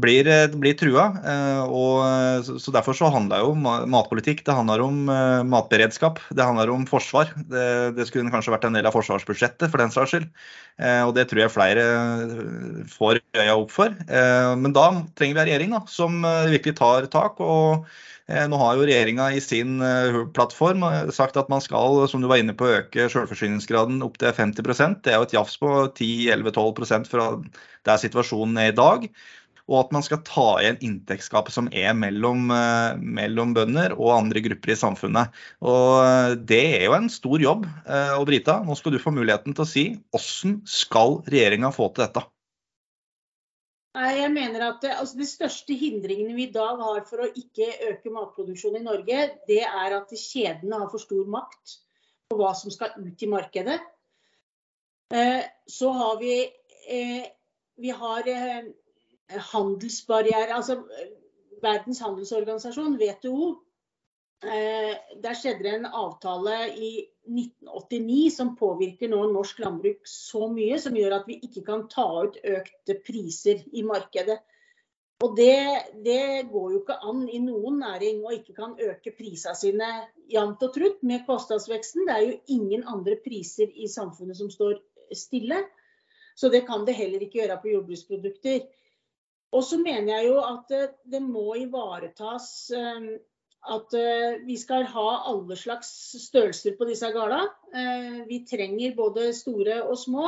[0.00, 1.06] blir, eh, blir trua.
[1.22, 6.18] Eh, og, så Derfor så handler jo matpolitikk det handler om eh, matberedskap.
[6.34, 7.30] Det handler om forsvar.
[7.36, 10.30] Det, det skulle kanskje vært en del av forsvarsbudsjettet for den saks skyld.
[10.74, 11.82] Og det tror jeg flere
[12.90, 13.92] får øya opp for.
[14.58, 16.16] Men da trenger vi en regjering da, som
[16.50, 17.38] virkelig tar tak.
[17.38, 17.86] og
[18.26, 19.78] nå har jo regjeringa i sin
[20.34, 20.82] plattform
[21.14, 25.14] sagt at man skal som du var inne på, øke selvforsyningsgraden opp til 50% Det
[25.14, 27.30] er jo et jafs på 10-11-12 fra
[27.86, 29.06] der situasjonen er i dag
[29.70, 34.42] og at man skal ta igjen inntektsgapet som er mellom, eh, mellom, bønder og andre
[34.44, 35.32] grupper i samfunnet.
[35.64, 37.64] Og eh, Det er jo en stor jobb.
[37.88, 41.88] Eh, og Brita, nå skal du få muligheten til å si hvordan skal regjeringa få
[41.94, 42.26] til dette?
[43.94, 47.70] Nei, Jeg mener at altså, De største hindringene vi i dag har for å ikke
[47.88, 51.80] øke matproduksjonen i Norge, det er at kjedene har for stor makt.
[52.24, 53.76] på hva som skal ut i markedet.
[55.68, 56.38] Så har vi,
[57.76, 58.30] vi har
[59.52, 60.82] handelsbarriere, altså
[61.62, 63.54] Verdens handelsorganisasjon, WTO.
[65.24, 66.90] Der skjedde det en avtale i
[67.24, 72.04] 1989 som påvirker nå norsk landbruk så mye, som gjør at vi ikke kan ta
[72.26, 74.42] ut økte priser i markedet.
[75.24, 75.56] Og det,
[76.04, 79.90] det, går jo ikke an i noen næring å ikke kan øke prisene sine
[80.28, 82.04] jevnt og trutt med kostnadsveksten.
[82.08, 84.82] Det er jo ingen andre priser i samfunnet som står
[85.16, 85.62] stille.
[86.36, 88.66] Så det kan det heller ikke gjøre på jordbruksprodukter.
[89.54, 93.14] Og så mener jeg jo at det, det må ivaretas eh,
[93.64, 95.90] at eh, vi skal ha alle slags
[96.26, 97.08] størrelser på disse.
[97.08, 100.26] Eh, vi trenger både store og små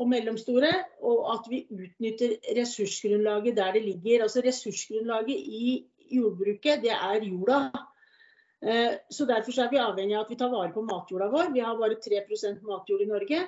[0.00, 0.70] og mellomstore,
[1.04, 4.22] og at vi utnytter ressursgrunnlaget der det ligger.
[4.22, 7.58] Altså Ressursgrunnlaget i jordbruket, det er jorda.
[8.62, 11.50] Eh, så Derfor er vi avhengig av at vi tar vare på matjorda vår.
[11.52, 13.42] Vi har bare 3% matjord i Norge.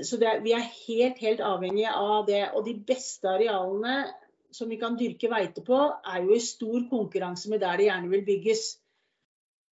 [0.00, 2.46] Så er, vi er helt, helt avhengige av det.
[2.56, 4.08] Og de beste arealene
[4.52, 8.10] som vi kan dyrke veite på, er jo i stor konkurranse med der det gjerne
[8.12, 8.64] vil bygges.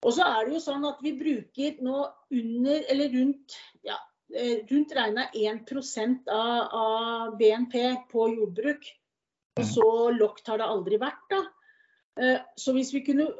[0.06, 3.56] Og så er det jo sånn at vi bruker nå under, eller rundt
[3.86, 3.96] ja,
[4.34, 8.90] Eh, rundt regna 1% av, av BNP på jordbruk.
[9.58, 11.22] Og så lokt har det aldri vært.
[11.32, 11.40] da.
[12.20, 13.30] Eh, så hvis vi kunne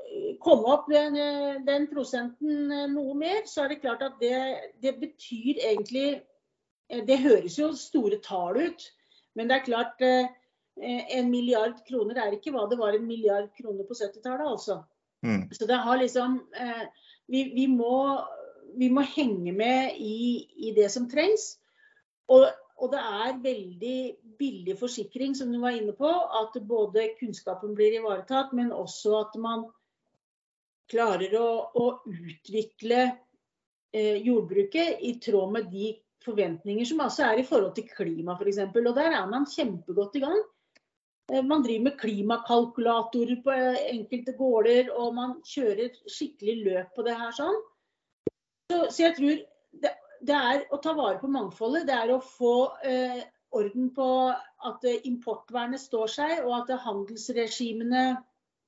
[0.41, 1.19] komme opp den,
[1.67, 4.39] den, prosenten noe mer, så er det klart at det,
[4.81, 6.09] det, betyr egentlig
[6.89, 8.89] eh, Det høres jo store tall ut,
[9.37, 10.07] men det er klart
[10.83, 14.83] en milliard kroner er ikke hva det var en milliard kroner på 70-tallet, altså.
[15.27, 15.49] Mm.
[15.51, 16.37] Så det har liksom
[17.27, 18.21] vi, vi, må
[18.79, 21.57] vi må henge med i, i det som trengs.
[22.29, 22.47] Og,
[22.79, 23.99] og, det er veldig
[24.39, 26.09] billig forsikring, som du var inne på.
[26.09, 29.67] At både kunnskapen blir ivaretatt, men også at man
[30.89, 33.01] klarer å, å utvikle
[33.93, 35.93] eh, jordbruket i tråd med de
[36.25, 38.63] forventninger som altså er i forhold til klima f.eks.
[38.73, 40.39] Og der er man kjempegodt i gang.
[41.33, 43.57] Eh, man driver med klimakalkulatorer på
[43.93, 47.59] enkelte gårder, og man kjører skikkelig løp på det her sånn.
[48.73, 49.35] Så, så jeg tror
[49.83, 51.87] det, det, er å ta vare på mangfoldet.
[51.89, 52.55] Det er å få
[52.85, 53.23] eh,
[53.57, 54.09] orden på
[54.69, 58.05] at importvernet står seg, og at handelsregimene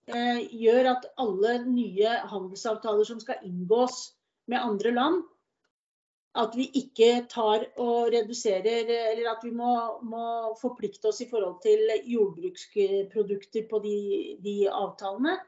[0.09, 4.11] eh, gjør at alle nye handelsavtaler som skal inngås
[4.51, 5.21] med andre land,
[6.39, 9.73] at vi ikke tar og reduserer, eller at vi må,
[10.07, 13.97] må forplikte oss i forhold til jordbruksprodukter på de,
[14.45, 15.41] de avtalene.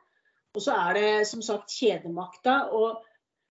[0.53, 2.73] Og så er det som sagt kjedemakta.
[2.75, 3.05] og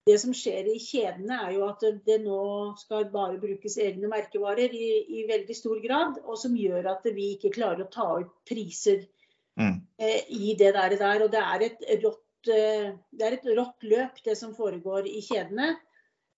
[0.09, 2.41] det som skjer i kjedene, er jo at det nå
[2.81, 4.89] skal bare brukes egne merkevarer i,
[5.21, 9.05] i veldig stor grad, og som gjør at vi ikke klarer å ta ut priser
[9.61, 9.77] mm.
[10.01, 11.27] eh, i det der, der.
[11.27, 15.21] Og det er, et rått, eh, det er et rått løp, det som foregår i
[15.27, 15.75] kjedene.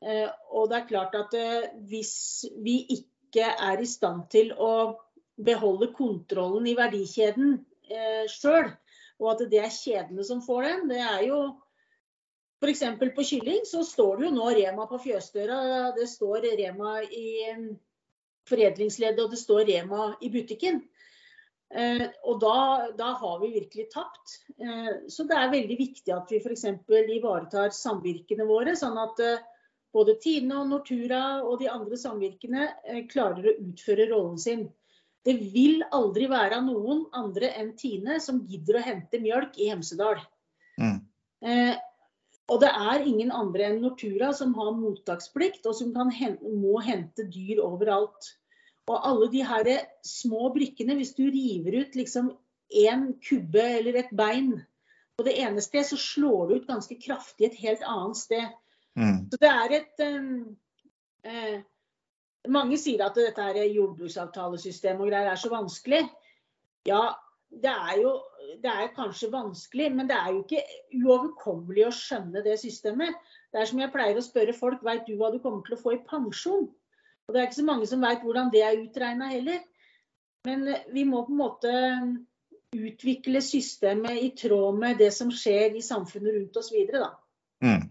[0.02, 4.98] Eh, og det er klart at eh, hvis vi ikke er i stand til å
[5.42, 8.72] beholde kontrollen i verdikjeden eh, sjøl,
[9.22, 11.42] og at det er kjedene som får den, det er jo
[12.62, 12.84] F.eks.
[13.02, 15.56] på kylling så står det jo nå Rema på fjøsdøra.
[15.96, 17.50] Det står Rema i
[18.50, 20.84] foredlingsleddet og det står Rema i butikken.
[21.72, 24.42] Eh, og da, da, har vi virkelig tapt.
[24.60, 26.66] Eh, så det er veldig viktig at vi f.eks.
[27.16, 29.46] ivaretar samvirkene våre, sånn at eh,
[29.94, 34.68] både Tine og Nortura og de andre samvirkene eh, klarer å utføre rollen sin.
[35.26, 40.24] Det vil aldri være noen andre enn Tine som gidder å hente mjølk i Hemsedal.
[40.82, 41.00] Mm.
[41.46, 41.76] Eh,
[42.52, 47.28] og det er ingen andre enn Nortura som har mottaksplikt, og som hente, må hente
[47.32, 48.34] dyr overalt.
[48.90, 49.70] Og alle de her
[50.04, 52.34] små brikkene, hvis du river ut liksom
[52.72, 54.56] én kubbe eller et bein
[55.18, 58.58] på det ene sted, så slår du ut ganske kraftig et helt annet sted.
[59.00, 59.20] Mm.
[59.32, 60.58] Så det er et um,
[61.24, 61.62] eh,
[62.52, 66.02] Mange sier at dette her jordbruksavtalesystemet og greier er så vanskelig.
[66.90, 67.04] Ja,
[67.52, 68.16] det er jo
[68.64, 70.64] det er kanskje vanskelig, men det er jo ikke
[70.98, 73.16] uoverkommelig å skjønne det systemet.
[73.54, 75.82] Det er som jeg pleier å spørre folk, veit du hva du kommer til å
[75.82, 76.68] få i pensjon?
[77.28, 79.62] Og det er ikke så mange som veit hvordan det er utregna heller.
[80.48, 81.74] Men eh, vi må på en måte
[82.72, 87.12] utvikle systemet i tråd med det som skjer i samfunnet rundt oss videre, da.
[87.66, 87.90] Mm.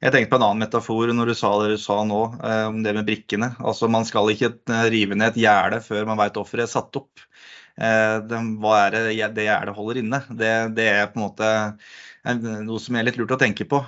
[0.00, 2.82] Jeg tenkte på en annen metafor når du sa det du sa nå, eh, om
[2.84, 3.52] det med brikkene.
[3.60, 7.00] Altså Man skal ikke eh, rive ned et gjerde før man veit offeret er satt
[7.00, 7.26] opp.
[7.80, 10.18] Det, hva er det det gjerdet holder inne?
[10.36, 11.46] Det, det, er på en måte
[12.20, 13.78] noe som er litt lurt å tenke på.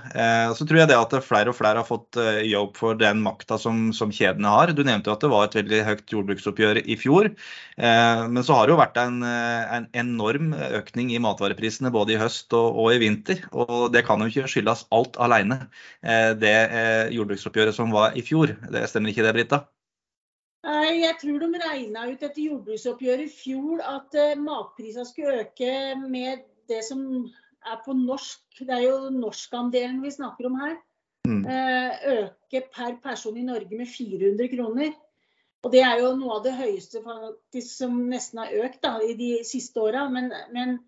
[0.57, 2.17] Så tror jeg det at flere og flere har fått
[2.49, 4.73] jobb for den makta som, som kjedene har.
[4.73, 7.29] Du nevnte jo at det var et veldig høyt jordbruksoppgjør i fjor.
[7.77, 12.57] Men så har det jo vært en, en enorm økning i matvareprisene både i høst
[12.57, 13.45] og, og i vinter.
[13.53, 15.67] Og det kan jo ikke skyldes alt alene,
[16.41, 16.57] det
[17.13, 18.57] jordbruksoppgjøret som var i fjor.
[18.73, 19.65] Det stemmer ikke det, Britta?
[20.63, 25.73] Jeg tror de regna ut etter jordbruksoppgjøret i fjor at matprisene skulle øke
[26.07, 27.01] med det som
[27.69, 30.77] er på norsk, det er jo norskandelen vi snakker om her,
[31.29, 31.43] mm.
[31.47, 34.95] uh, øke per person i Norge med 400 kroner.
[35.63, 39.15] Og det er jo noe av det høyeste faktisk som nesten har økt da, i
[39.19, 40.09] de siste åra.
[40.11, 40.81] Men, men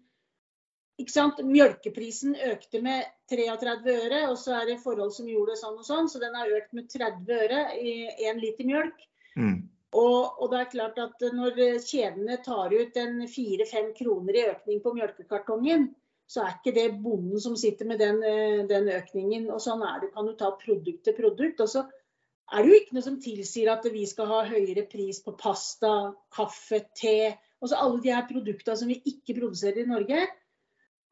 [0.98, 5.86] Mjølkeprisen økte med 33 øre, og så er det forhold som gjorde det sånn og
[5.86, 7.94] sånn, så den har økt med 30 øre i
[8.28, 9.00] én liter mjølk.
[9.34, 9.56] Mm.
[9.94, 14.80] Og, og, det er klart at når kjedene tar ut en fire-fem kroner i økning
[14.82, 15.88] på mjølkekartongen,
[16.30, 19.50] så er ikke det bonden som sitter med den, eh, den økningen.
[19.52, 20.12] Og sånn er det.
[20.14, 21.60] Kan du ta produkt til produkt.
[21.60, 25.20] Og så er det jo ikke noe som tilsier at vi skal ha høyere pris
[25.24, 27.34] på pasta, kaffe, te.
[27.64, 30.26] Også alle de her produktene som vi ikke produserer i Norge,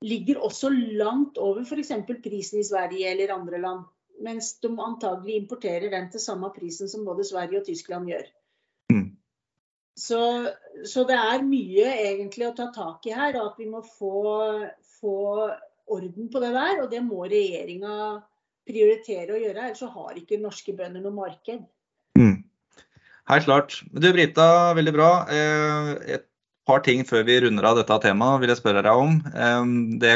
[0.02, 1.92] ligger også langt over f.eks.
[2.24, 3.84] prisen i Sverige eller andre land
[4.22, 8.26] mens de antagelig importerer den til samme prisen som både Sverige og Tyskland gjør.
[8.92, 9.08] Mm.
[9.98, 10.20] Så,
[10.88, 14.12] så, det er mye egentlig å ta tak i her, og at vi må få,
[15.02, 15.50] få
[15.92, 16.82] orden på det der.
[16.84, 18.22] Og det må regjeringa
[18.68, 21.64] prioritere å gjøre, ellers så har ikke norske bønder noe marked.
[22.18, 22.36] Mm.
[23.30, 23.80] Helt klart.
[23.90, 24.46] Du Brita,
[24.78, 25.10] veldig bra.
[25.30, 26.28] Eh, et
[26.68, 29.18] par ting før vi runder av dette temaet vil jeg spørre deg om.
[30.02, 30.14] Det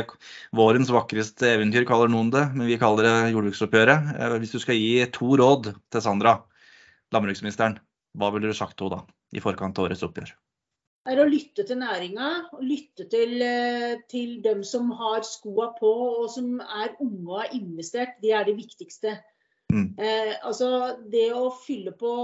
[0.55, 4.15] vårens vakreste eventyr, kaller noen det, men vi kaller det jordbruksoppgjøret.
[4.15, 6.39] Eh, hvis du skal gi to råd til Sandra,
[7.15, 7.81] landbruksministeren,
[8.17, 10.35] hva ville du sagt til henne da, i forkant av årets oppgjør?
[11.07, 12.29] Er å lytte til næringa,
[12.67, 15.93] lytte til, eh, til dem som har skoa på
[16.23, 18.17] og som er unge og har investert.
[18.23, 19.19] Det er det viktigste.
[19.73, 19.95] Mm.
[19.99, 22.15] Eh, altså det å fylle på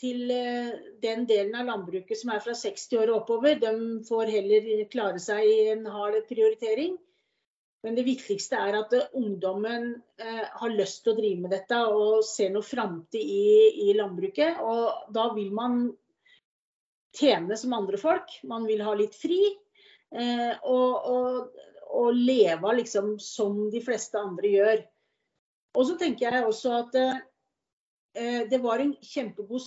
[0.00, 4.32] til eh, den delen av landbruket som er fra 60 år og oppover, de får
[4.36, 6.96] heller klare seg i en hard prioritering.
[7.84, 12.22] Men det viktigste er at ungdommen eh, har lyst til å drive med dette og
[12.24, 13.50] ser noe framtid i,
[13.84, 14.62] i, landbruket.
[14.64, 15.82] Og da vil man
[17.16, 18.32] tjene som andre folk.
[18.48, 19.40] Man vil ha litt fri.
[20.14, 24.82] Eh, og, og, og, leve liksom som de fleste andre gjør.
[25.74, 27.22] Og så tenker jeg også at eh,
[28.14, 28.78] Eh, det var,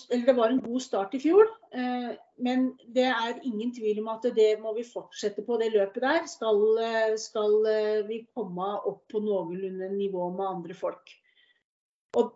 [0.10, 4.24] det var, en god start i fjor, eh, men det er ingen tvil om at
[4.38, 6.22] det må vi fortsette på det løpet der.
[6.32, 7.58] Skal, eh, skal
[8.08, 11.12] vi komme opp på noenlunde nivå med andre folk.
[12.16, 12.32] Og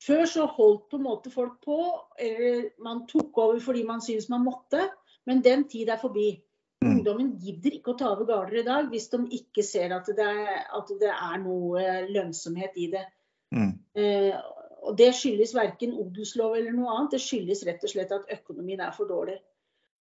[0.00, 1.80] før så holdt på en måte folk på,
[2.18, 4.86] eller man tok over fordi man syntes man måtte,
[5.28, 6.32] men den tid er forbi.
[6.80, 6.94] Mm.
[6.94, 10.24] Ungdommen gidder ikke å ta over gårder i dag hvis de ikke ser at det
[10.24, 13.04] er, at det er noe lønnsomhet i det.
[13.52, 13.74] Mm.
[14.00, 14.38] Eh,
[14.80, 18.80] og Det skyldes verken odelslov eller noe annet, det skyldes rett og slett at økonomien
[18.80, 19.36] er for dårlig.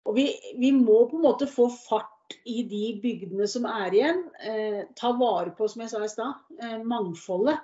[0.07, 4.21] Og vi, vi må på en måte få fart i de bygdene som er igjen.
[4.39, 7.59] Eh, ta vare på, som jeg sa i stad, eh, mangfoldet.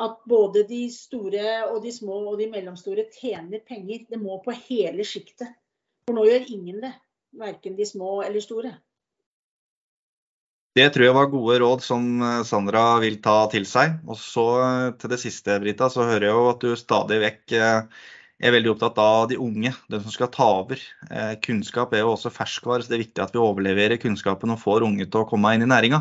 [0.00, 4.06] At både de store og de små og de mellomstore tjener penger.
[4.08, 5.52] Det må på hele sjiktet.
[6.06, 6.94] For nå gjør ingen det.
[7.36, 8.72] Verken de små eller store.
[10.72, 13.98] Det tror jeg var gode råd som eh, Sandra vil ta til seg.
[14.08, 17.54] Og så eh, til det siste, Brita, så hører jeg jo at du stadig vekk
[17.58, 18.06] eh,
[18.42, 20.80] er veldig opptatt av de unge, de som skal ta over.
[21.44, 24.82] Kunnskap er jo også ferskvare, så det er viktig at vi overleverer kunnskapen og får
[24.82, 26.00] unge til å komme inn i næringa.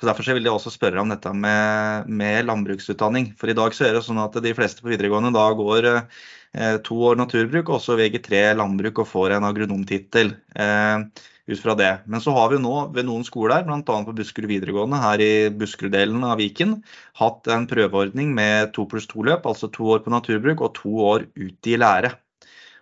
[0.00, 3.32] Så Derfor vil jeg også spørre om dette med, med, landbruksutdanning.
[3.38, 6.78] For i dag så er det sånn at de fleste på videregående da går eh,
[6.86, 10.34] to år naturbruk og så VG3 landbruk og får en agronomtittel.
[10.56, 11.90] Eh, ut fra det.
[12.06, 13.82] Men så har vi nå ved noen skoler, bl.a.
[13.82, 16.76] på Buskerud videregående her i Buskerud-delen av Viken,
[17.18, 21.26] hatt en prøveordning med to pluss to-løp, altså to år på naturbruk og to år
[21.34, 22.14] ute i lære.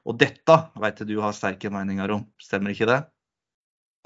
[0.09, 3.01] Og dette vet du har sterke meninger om, stemmer ikke det?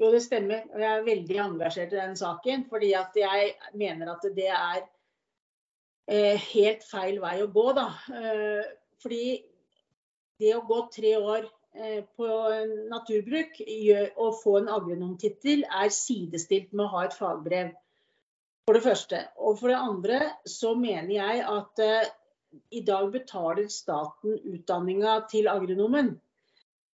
[0.01, 0.65] Jo, det stemmer.
[0.73, 2.65] Og jeg er veldig engasjert i den saken.
[2.69, 4.81] Fordi at jeg mener at det er
[6.11, 7.89] eh, helt feil vei å gå, da.
[8.11, 8.73] Eh,
[9.03, 9.27] fordi
[10.39, 12.27] det å gå tre år Eh, på
[12.87, 13.57] naturbruk
[14.15, 17.73] og få en agronomtittel er sidestilt med å ha et fagbrev.
[18.65, 19.19] For det første.
[19.35, 20.19] Og for det andre
[20.49, 22.07] så mener jeg at uh,
[22.71, 26.15] i dag betaler staten utdanninga til agronomen.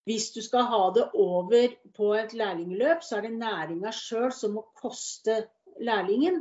[0.08, 4.56] Hvis du skal ha det over på et lærlingløp, så er det næringa sjøl som
[4.56, 5.42] må koste
[5.80, 6.40] lærlingen.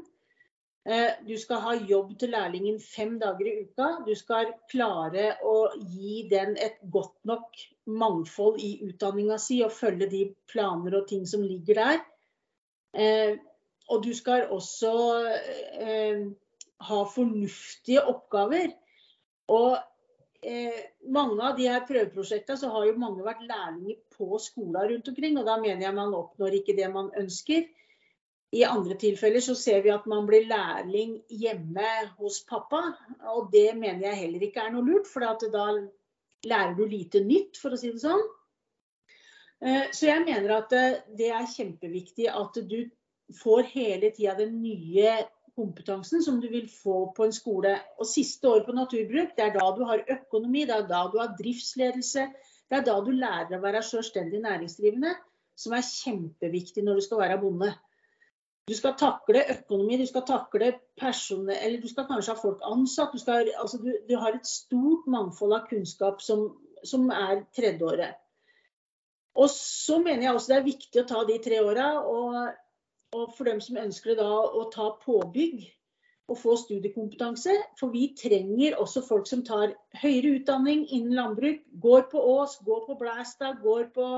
[0.89, 3.89] Eh, du skal ha jobb til lærlingen fem dager i uka.
[4.07, 10.07] Du skal klare å gi den et godt nok mangfold i utdanninga si og følge
[10.10, 12.01] de planer og ting som ligger der.
[12.95, 13.36] Eh,
[13.89, 14.93] og du skal også
[15.82, 16.26] eh,
[16.88, 18.72] ha fornuftige oppgaver.
[19.49, 19.78] Og
[21.12, 25.38] mange av de her prøveprosjektene så har jo mange vært lærlinger på skoler rundt omkring.
[25.40, 27.68] Og da mener jeg man oppnår ikke det man ønsker.
[28.56, 32.82] I andre tilfeller så ser vi at man blir lærling hjemme hos pappa.
[33.36, 35.68] Og det mener jeg heller ikke er noe lurt, for da
[36.48, 38.24] lærer du lite nytt, for å si det sånn.
[39.60, 40.74] Eh, så jeg mener at
[41.20, 42.80] det er kjempeviktig at du
[43.38, 45.20] får hele tida den nye
[45.60, 47.76] kompetansen som du vil få på en skole.
[47.99, 51.20] Og siste år på naturbruk, det er da du har økonomi, det er da du
[51.20, 52.26] har driftsledelse.
[52.70, 55.14] Det er da du lærer å være selvstendig næringsdrivende,
[55.60, 57.74] som er kjempeviktig når du skal være bonde.
[58.70, 63.16] Du skal takle økonomi, du skal takle personer, eller du skal kanskje ha folk ansatt.
[63.16, 66.51] Du, skal, altså du, du har et stort mangfold av kunnskap som,
[66.86, 68.20] som er tredjeåret.
[69.39, 71.89] Og så mener jeg også det er viktig å ta de tre åra.
[72.05, 72.38] Og,
[73.14, 75.68] og, for dem som ønsker det da, å ta påbygg
[76.30, 77.55] og få studiekompetanse.
[77.80, 81.64] For vi trenger også folk som tar høyere utdanning innen landbruk.
[81.82, 84.10] Går på Ås, går på Blæstad, går på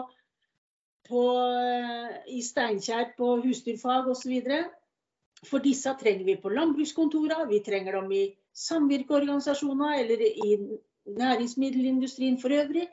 [1.12, 1.24] på,
[1.58, 4.38] eh, i Steinkjer på husdyrfag osv.
[5.50, 10.58] For disse trenger vi på landbrukskontorene, vi trenger dem i samvirkeorganisasjoner eller i
[11.18, 12.88] næringsmiddelindustrien for øvrig.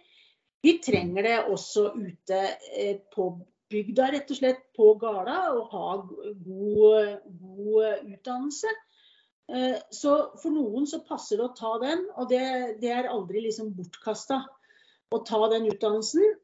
[0.62, 2.40] Vi trenger det også ute
[2.74, 3.30] eh, på
[3.73, 5.89] bygda, rett og slett på gårda, og ha
[6.45, 8.75] god, god utdannelse.
[9.49, 12.45] Eh, så for noen så passer det å ta den, og det,
[12.83, 14.43] det er aldri liksom bortkasta
[15.12, 16.37] å ta den utdannelsen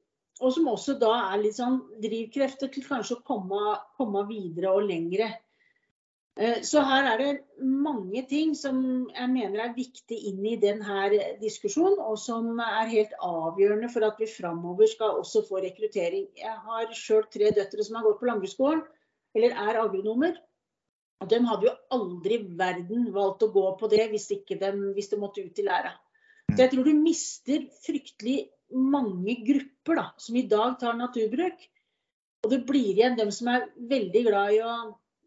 [0.43, 4.89] og som også da er litt sånn drivkrefter til kanskje å komme, komme videre og
[4.89, 5.31] lengre.
[6.35, 7.32] Eh, så her er det
[7.62, 8.78] mange ting som
[9.14, 11.05] jeg mener er viktig inn i denne
[11.39, 16.26] diskusjonen, og som er helt avgjørende for at vi framover skal også få rekruttering.
[16.41, 18.82] Jeg har sjøl tre døtre som har gått på landbruksskolen,
[19.39, 20.41] eller er agronomer.
[21.22, 25.12] Og de hadde jo aldri i verden valgt å gå på det hvis, de, hvis
[25.12, 25.95] de måtte ut i læra.
[26.51, 28.37] Så jeg tror du mister fryktelig
[28.74, 31.62] mange grupper da, som i dag tar naturbruk.
[32.45, 34.74] Og det blir igjen dem som er veldig glad i å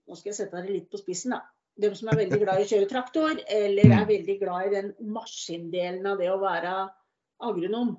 [0.08, 1.44] Nå skal jeg sette det litt på spissen, da.
[1.78, 4.88] Dem som er veldig glad i å kjøre traktor, eller er veldig glad i den
[5.14, 6.74] maskindelen av det å være
[7.46, 7.92] agronom.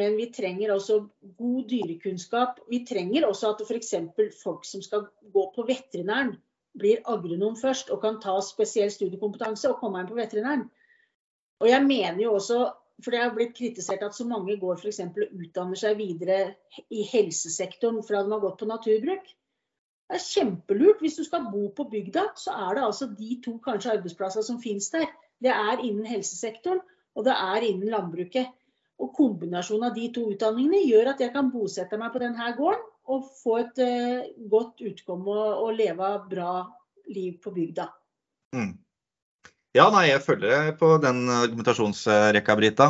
[0.00, 0.98] Men vi trenger også
[1.38, 2.58] god dyrekunnskap.
[2.68, 3.94] Vi trenger også at f.eks.
[4.42, 6.34] folk som skal gå på veterinæren,
[6.74, 10.64] blir agronom først og kan ta spesiell studiekompetanse og komme inn på veterinæren.
[11.62, 12.64] Og jeg mener jo også
[13.02, 15.00] for det har blitt kritisert at så mange går f.eks.
[15.06, 16.38] og utdanner seg videre
[16.94, 19.32] i helsesektoren fra de har gått på naturbruk.
[20.08, 21.00] Det er kjempelurt.
[21.00, 24.60] Hvis du skal bo på bygda, så er det altså de to kanskje arbeidsplassene som
[24.62, 25.08] finnes der.
[25.42, 26.82] Det er innen helsesektoren,
[27.14, 28.52] og det er innen landbruket.
[29.02, 32.84] Og kombinasjonen av de to utdanningene gjør at jeg kan bosette meg på denne gården
[33.14, 36.52] og få et uh, godt utkomme og, og leve bra
[37.12, 37.88] liv på bygda.
[38.54, 38.72] Mm.
[39.74, 42.86] Ja, nei, jeg følger på den argumentasjonsrekka, Brita.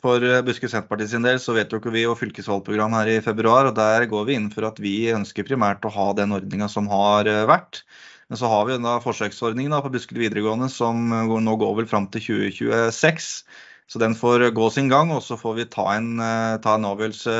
[0.00, 3.66] For Buske Buskerud Senterparti sin del så vedtok vi jo fylkesvalgprogram her i februar.
[3.68, 6.88] og Der går vi inn for at vi ønsker primært å ha den ordninga som
[6.88, 7.82] har eh, vært.
[8.32, 11.90] Men så har vi da forsøksordningen da på Buskerud videregående som eh, nå går vel
[11.90, 13.28] fram til 2026.
[13.90, 16.86] Så den får gå sin gang, og så får vi ta en, eh, ta en,
[16.88, 17.34] avgjørelse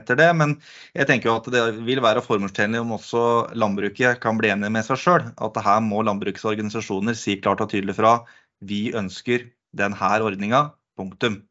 [0.00, 0.30] etter det.
[0.40, 0.56] Men
[0.96, 3.22] jeg tenker jo at det vil være formålstjenlig om også
[3.54, 5.30] landbruket kan bli enig med seg sjøl.
[5.38, 8.16] At her må landbruksorganisasjoner si klart og tydelig fra.
[8.58, 9.46] Vi ønsker
[9.78, 10.72] denne ordninga.
[10.98, 11.44] Punktum.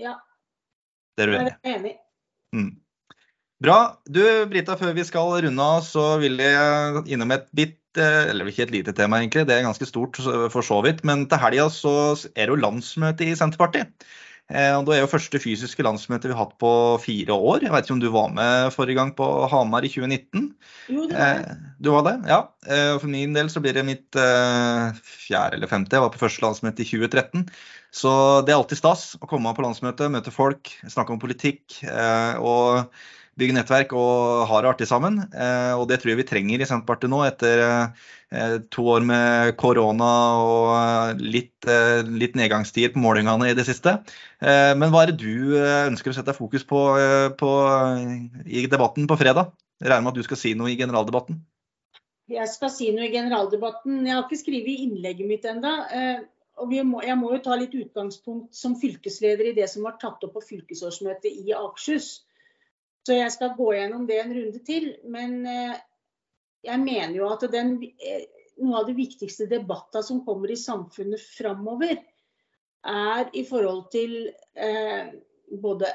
[0.00, 0.16] Ja.
[1.14, 1.96] Det er du enig i?
[2.54, 2.72] Mm.
[3.62, 3.78] Bra.
[4.10, 4.20] Du
[4.50, 8.64] Brita, før vi skal runde av, så vil jeg innom et bit Eh, eller ikke
[8.66, 11.04] et lite tema, egentlig, det er ganske stort for så vidt.
[11.06, 11.94] Men til helga så
[12.34, 14.06] er det jo landsmøte i Senterpartiet.
[14.52, 16.70] Eh, og Det er jo første fysiske landsmøte vi har hatt på
[17.00, 17.64] fire år.
[17.64, 20.50] Jeg vet ikke om du var med forrige gang på Hamar i 2019?
[20.92, 21.56] Jo, det var jeg.
[21.80, 22.40] Du var det, ja.
[23.00, 25.96] For min del så blir det mitt fjerde eller femte.
[25.96, 27.48] Jeg var på første landsmøte i 2013.
[27.94, 28.12] Så
[28.44, 31.80] det er alltid stas å komme på landsmøte, møte folk, snakke om politikk.
[32.44, 32.92] og
[33.38, 35.20] bygge nettverk og ha det artig sammen.
[35.34, 39.54] Eh, og det tror jeg vi trenger i Senterpartiet nå, etter eh, to år med
[39.60, 40.10] korona
[40.42, 43.98] og litt, eh, litt nedgangstider på målingene i det siste.
[44.44, 46.80] Men hva er det du ønsker å sette fokus på,
[47.40, 47.50] på
[48.44, 49.54] i debatten på fredag?
[49.80, 51.38] Jeg regner med at du skal si noe i generaldebatten?
[52.28, 54.02] Jeg skal si noe i generaldebatten.
[54.04, 55.72] Jeg har ikke skrevet innlegget mitt ennå.
[56.60, 60.22] Og må, jeg må jo ta litt utgangspunkt som fylkesleder i det som var tatt
[60.26, 62.26] opp på fylkesårsmøtet i Akershus.
[63.04, 64.88] Så jeg skal gå gjennom det en runde til.
[65.12, 65.76] Men eh,
[66.64, 68.24] jeg mener jo at den, eh,
[68.62, 71.98] noe av de viktigste debattene som kommer i samfunnet framover,
[72.84, 74.16] er i forhold til
[74.56, 75.12] eh,
[75.62, 75.88] både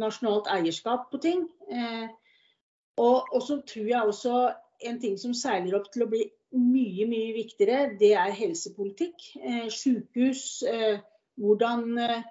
[0.00, 1.46] nasjonalt eierskap på ting.
[1.68, 2.08] Eh,
[3.00, 4.36] og, og, så tror jeg også
[4.88, 6.24] en ting som seiler opp til å bli
[6.56, 9.30] mye, mye viktigere, det er helsepolitikk.
[9.40, 11.00] Eh, sykehus, eh,
[11.40, 12.22] hvordan eh,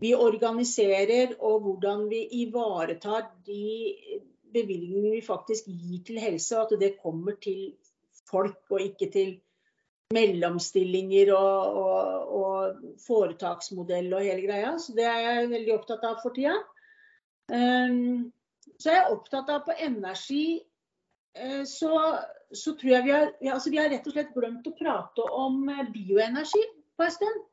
[0.00, 3.64] vi organiserer og hvordan vi ivaretar de
[4.54, 7.74] bevilgningene vi faktisk gir til helse, og at det kommer til
[8.28, 9.36] folk og ikke til
[10.14, 14.72] mellomstillinger og, og, og foretaksmodell og hele greia.
[14.80, 16.56] Så det er jeg veldig opptatt av for tida.
[17.52, 18.30] Um,
[18.78, 21.92] så er jeg opptatt av på energi uh, så,
[22.52, 25.62] så, tror jeg vi har, altså vi har rett og slett glemt å prate om
[25.72, 26.64] eh, bioenergi
[26.96, 27.46] på en stund.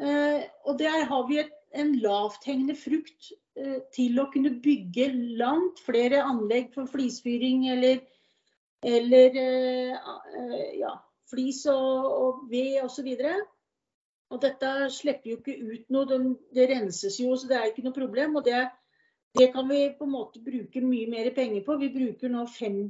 [0.00, 3.30] Uh, og der har vi et, en lavthengende frukt
[3.60, 8.00] uh, til å kunne bygge langt flere anlegg for flisfyring eller,
[8.86, 9.36] eller
[10.80, 10.94] ja,
[11.30, 13.10] flis og, og ved osv.
[14.30, 16.20] Og, dette slipper jo ikke ut noe,
[16.54, 18.38] det, renses jo, så det er ikke noe problem.
[18.40, 18.62] Og det,
[19.36, 21.76] det, kan vi på en måte bruke mye mer penger på.
[21.82, 22.88] Vi bruker nå 50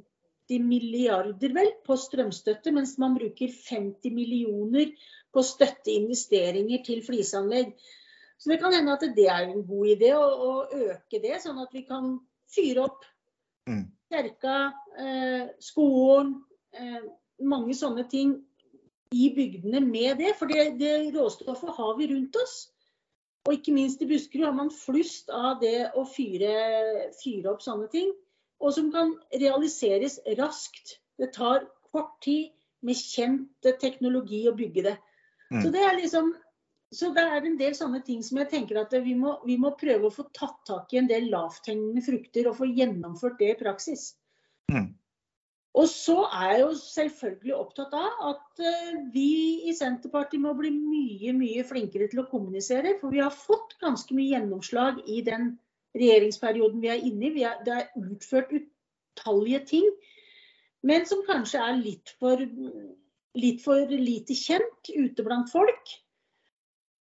[0.59, 4.91] milliarder vel på strømstøtte, mens man bruker 50 millioner
[5.31, 7.73] på støtteinvesteringer til flisanlegg.
[8.41, 10.53] Så det kan hende at det er en god idé å, å
[10.91, 12.15] øke det, sånn at vi kan
[12.51, 13.05] fyre opp
[13.69, 13.85] mm.
[14.11, 14.59] kjerka,
[15.05, 16.39] eh, skolen,
[16.73, 17.03] eh,
[17.45, 18.39] mange sånne ting
[19.13, 20.35] i bygdene med det.
[20.39, 22.57] For det, det råstoffet har vi rundt oss.
[23.49, 26.51] Og ikke minst i Buskerud har man flust av det å fyre,
[27.21, 28.11] fyre opp sånne ting.
[28.61, 30.99] Og som kan realiseres raskt.
[31.21, 32.51] Det tar kort tid
[32.87, 34.97] med kjent teknologi å bygge det.
[35.51, 35.63] Mm.
[35.65, 36.33] Så det er liksom
[36.91, 39.71] så det er en del sånne ting som jeg tenker at vi må, vi må
[39.79, 43.59] prøve å få tatt tak i en del lavthengende frukter og få gjennomført det i
[43.61, 44.09] praksis.
[44.73, 44.89] Mm.
[45.79, 50.73] Og så er jeg jo selvfølgelig opptatt av at eh, vi i Senterpartiet må bli
[50.75, 52.97] mye, mye flinkere til å kommunisere.
[52.99, 55.53] For vi har fått ganske mye gjennomslag i den
[55.97, 57.45] regjeringsperioden vi er inne i.
[57.47, 59.89] Er, det er utført utallige ting,
[60.87, 62.41] men som kanskje er litt for,
[63.37, 65.97] litt for lite kjent ute blant folk.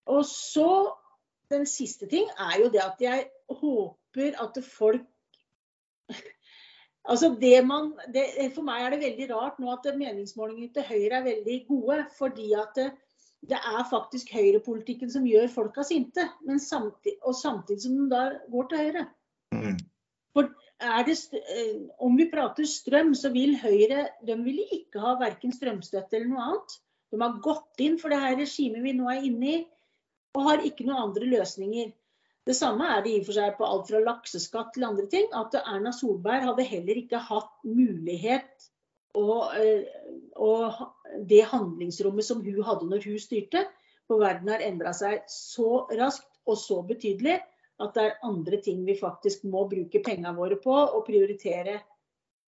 [0.07, 0.71] Og så
[1.51, 3.29] den siste ting er jo det at jeg
[3.61, 5.05] håper at folk
[7.07, 11.21] Altså det man, det, for meg er det veldig rart nå at meningsmålingene til Høyre
[11.21, 11.99] er veldig gode.
[12.19, 12.81] Fordi at
[13.51, 16.25] det, er faktisk høyrepolitikken som gjør folka sinte.
[16.47, 19.05] Men samtidig, og samtidig som de da går til Høyre.
[19.55, 19.77] Mm.
[20.37, 20.51] For
[21.07, 26.19] det, eh, om vi prater strøm, så vil Høyre de vil ikke ha verken strømstøtte
[26.19, 26.77] eller noe annet.
[27.13, 29.61] De har gått inn for det her regimet vi nå er inne i,
[30.37, 31.95] og har ikke noen andre løsninger.
[32.47, 35.27] Det samme er det i og for seg på alt fra lakseskatt til andre ting.
[35.35, 38.69] At Erna Solberg hadde heller ikke hatt mulighet
[39.17, 39.85] og, eh,
[40.37, 40.81] og
[41.29, 43.65] det handlingsrommet som hun hadde når hun styrte.
[44.07, 47.41] For verden har endra seg så raskt og så betydelig
[47.83, 51.81] at det er andre ting vi faktisk må bruke pengene våre på og prioritere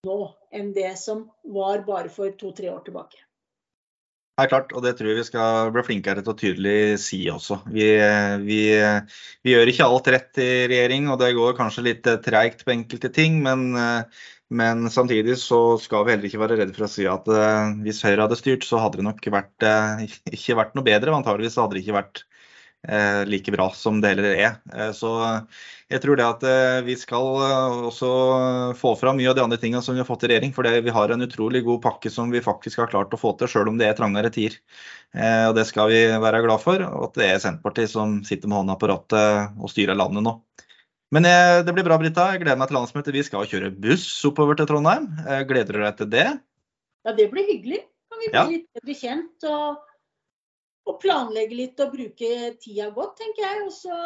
[0.07, 0.19] nå
[0.55, 3.19] enn det som var bare for to-tre år tilbake.
[4.39, 7.59] Er klart, og det tror jeg vi skal bli flinkere til å tydelig si også.
[7.75, 7.87] Vi,
[8.45, 8.59] vi,
[9.43, 13.11] vi, gjør ikke alt rett i regjering, og det går kanskje litt treigt på enkelte
[13.15, 13.41] ting.
[13.43, 13.65] Men,
[14.49, 18.01] men, samtidig så skal vi heller ikke være redde for å si at eh, hvis
[18.05, 21.13] Høyre hadde styrt, så hadde det nok vært, eh, ikke vært noe bedre.
[21.19, 22.38] Antageligvis hadde det ikke vært Eh,
[23.27, 24.53] like bra som det heller er.
[24.73, 25.11] Eh, så
[25.91, 27.41] jeg tror det at eh, vi skal
[27.89, 28.11] også
[28.79, 30.53] få fram mye av de andre tingene som vi har fått i regjering.
[30.55, 33.51] For vi har en utrolig god pakke som vi faktisk har klart å få til,
[33.51, 34.59] sjøl om det er trangere tider.
[35.49, 36.85] Og det skal vi være glad for.
[36.85, 40.37] Og at det er Senterpartiet som sitter med hånda på rattet og styrer landet nå.
[41.09, 42.27] Men det blir bra, Brita.
[42.35, 43.15] Jeg gleder meg til landsmøtet.
[43.17, 45.09] Vi skal kjøre buss oppover til Trondheim.
[45.49, 46.27] Gleder du deg til det?
[47.07, 47.81] Ja, det blir hyggelig.
[48.13, 48.45] Kan vi bli ja.
[48.53, 49.49] litt bedre kjent.
[49.49, 49.88] og
[50.89, 52.29] og planlegge litt og bruke
[52.61, 53.65] tida godt, tenker jeg.
[53.67, 53.97] Og så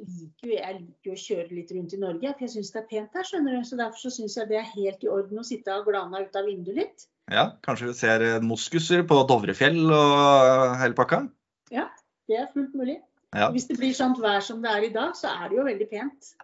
[0.00, 2.90] liker jo jeg liker å kjøre litt rundt i Norge, for jeg syns det er
[2.92, 3.26] pent her.
[3.28, 3.66] skjønner du.
[3.68, 6.38] Så Derfor så syns jeg det er helt i orden å sitte og glana ut
[6.38, 7.08] av vinduet litt.
[7.32, 11.24] Ja, kanskje vi ser moskuser på Dovrefjell og hele pakka?
[11.72, 11.88] Ja,
[12.28, 12.98] det er fullt mulig.
[13.34, 13.50] Ja.
[13.50, 15.88] Hvis det blir sånt vær som det er i dag, så er det jo veldig
[15.90, 16.34] pent.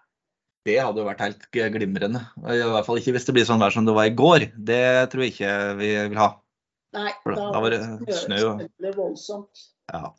[0.68, 2.20] Det hadde jo vært helt glimrende.
[2.44, 4.50] I hvert fall ikke hvis det blir sånn vær som det var i går.
[4.56, 6.34] Det tror jeg ikke vi vil ha.
[6.96, 7.82] Nei, da, da var det
[8.18, 8.40] snø.
[8.82, 9.68] Det voldsomt.
[9.92, 10.10] Ja.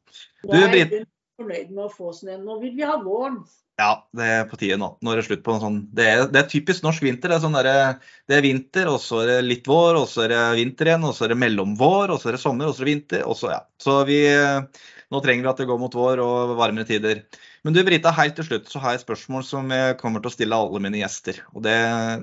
[0.44, 1.02] Du, nå er jeg
[1.42, 2.38] fornøyd med å få snø.
[2.44, 3.42] Nå vil vi ha våren.
[3.82, 4.92] Ja, det er på tide nå.
[5.02, 7.32] Nå er det slutt på en sånn Det er, det er typisk norsk vinter.
[7.32, 8.00] Det er, sånn der,
[8.30, 11.06] det er vinter, og så er det litt vår, og så er det vinter igjen,
[11.08, 13.24] og så er det mellomvår, og så er det sommer, og så er det vinter.
[13.26, 13.62] og så ja.
[13.82, 14.24] Så vi
[15.12, 17.26] Nå trenger vi at det går mot vår og varmere tider.
[17.68, 20.32] Men du Brita, helt til slutt så har jeg et spørsmål som jeg kommer til
[20.32, 21.42] å stille alle mine gjester.
[21.52, 21.76] Og det,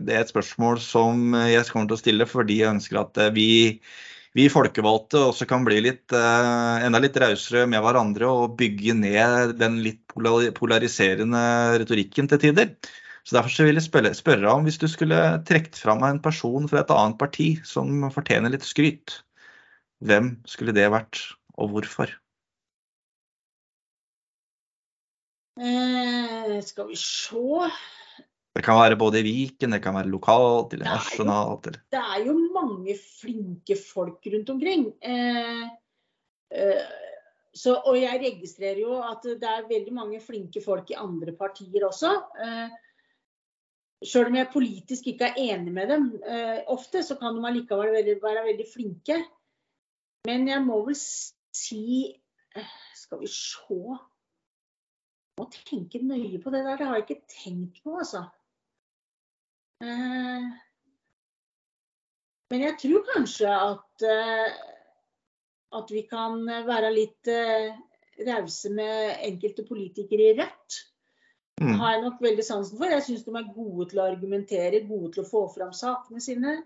[0.09, 3.51] det er et spørsmål som jeg kommer til å stille fordi jeg ønsker at vi
[4.36, 9.56] vi folkevalgte også kan bli litt, eh, enda litt rausere med hverandre og bygge ned
[9.58, 11.42] den litt polariserende
[11.80, 12.74] retorikken til tider.
[13.24, 15.16] Så Derfor så vil jeg spørre, spørre om hvis du skulle
[15.48, 19.18] trukket fram en person fra et annet parti som fortjener litt skryt,
[20.00, 21.20] hvem skulle det vært,
[21.58, 22.12] og hvorfor?
[25.58, 27.68] Eh, skal vi se
[28.59, 31.68] Det kan være både i Viken, det kan være lokalt eller nasjonalt.
[31.70, 31.82] Eller.
[31.94, 34.88] Det er jo mange flinke folk rundt omkring.
[34.98, 35.62] Eh,
[36.59, 36.88] eh,
[37.54, 41.86] så, og jeg registrerer jo at det er veldig mange flinke folk i andre partier
[41.86, 42.11] også.
[42.42, 42.74] Eh,
[44.06, 47.94] Sjøl om jeg politisk ikke er enig med dem eh, ofte, så kan de allikevel
[47.94, 49.20] være, være veldig flinke.
[50.26, 52.11] Men jeg må vel si
[52.59, 53.82] eh, Skal vi se
[55.38, 56.74] må tenke nøye på det der.
[56.78, 58.24] Det har jeg ikke tenkt på, altså.
[59.84, 60.46] Eh,
[62.50, 64.56] men jeg tror kanskje at, eh,
[65.78, 67.76] at vi kan være litt eh,
[68.26, 70.80] rause med enkelte politikere i Rødt.
[71.58, 71.78] Det mm.
[71.80, 72.90] har jeg nok veldig sansen for.
[72.90, 76.58] Jeg syns de er gode til å argumentere, gode til å få fram sakene sine.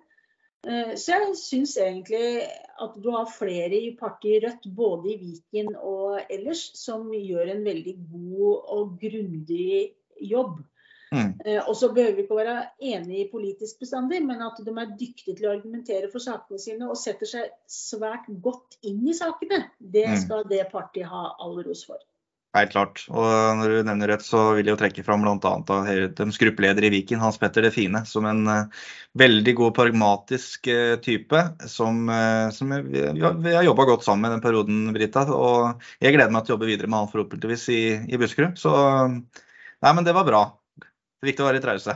[0.62, 2.44] Så jeg syns egentlig
[2.84, 7.64] at du har flere i partiet Rødt, både i Viken og ellers, som gjør en
[7.66, 9.72] veldig god og grundig
[10.22, 10.60] jobb.
[11.12, 11.32] Mm.
[11.44, 14.94] Eh, og så behøver vi ikke å være enige politisk bestandig, men at de er
[14.96, 19.66] dyktige til å argumentere for sakene sine og setter seg svært godt inn i sakene.
[19.76, 20.16] Det mm.
[20.24, 22.00] skal det partiet ha all ros for.
[22.52, 23.06] Helt klart.
[23.08, 25.52] Og når du nevner rett, så vil jeg jo trekke fram bl.a.
[26.12, 28.82] deres gruppeleder i Viken, Hans Petter Det Fine, som en uh,
[29.16, 31.40] veldig god, pragmatisk uh, type.
[31.72, 32.12] Som,
[32.52, 35.24] som vi, vi har jobba godt sammen med den perioden, Brita.
[35.32, 37.82] Og jeg gleder meg til å jobbe videre med han forhåpentligvis i,
[38.12, 38.60] i Buskerud.
[38.60, 40.44] Så nei, men det var bra.
[41.22, 41.92] Det er viktig å være litt rause.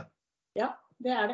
[0.55, 0.69] Ja,
[1.03, 1.25] det er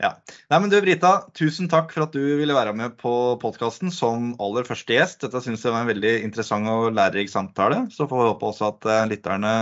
[0.00, 0.14] Ja.
[0.48, 4.30] Nei, men du Brita, tusen takk for at du ville være med på podkasten som
[4.40, 5.20] aller første gjest.
[5.20, 7.82] Dette syns jeg var en veldig interessant og lærerik samtale.
[7.92, 9.52] Så får vi håpe også at uh, lytterne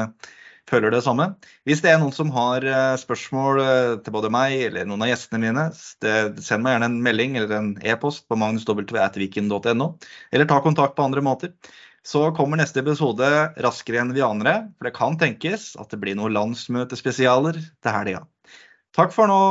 [0.71, 1.27] føler det samme.
[1.67, 5.11] Hvis det er noen som har uh, spørsmål uh, til både meg eller noen av
[5.11, 9.95] gjestene mine, send meg gjerne en melding eller en e-post på magnusw.viken.no,
[10.31, 11.59] eller ta kontakt på andre måter.
[12.03, 13.27] Så kommer neste episode
[13.63, 17.95] raskere enn vi aner det, for det kan tenkes at det blir noen landsmøtespesialer til
[17.95, 18.25] helga.
[18.97, 19.43] Takk for nå.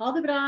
[0.00, 0.40] Ha det bra.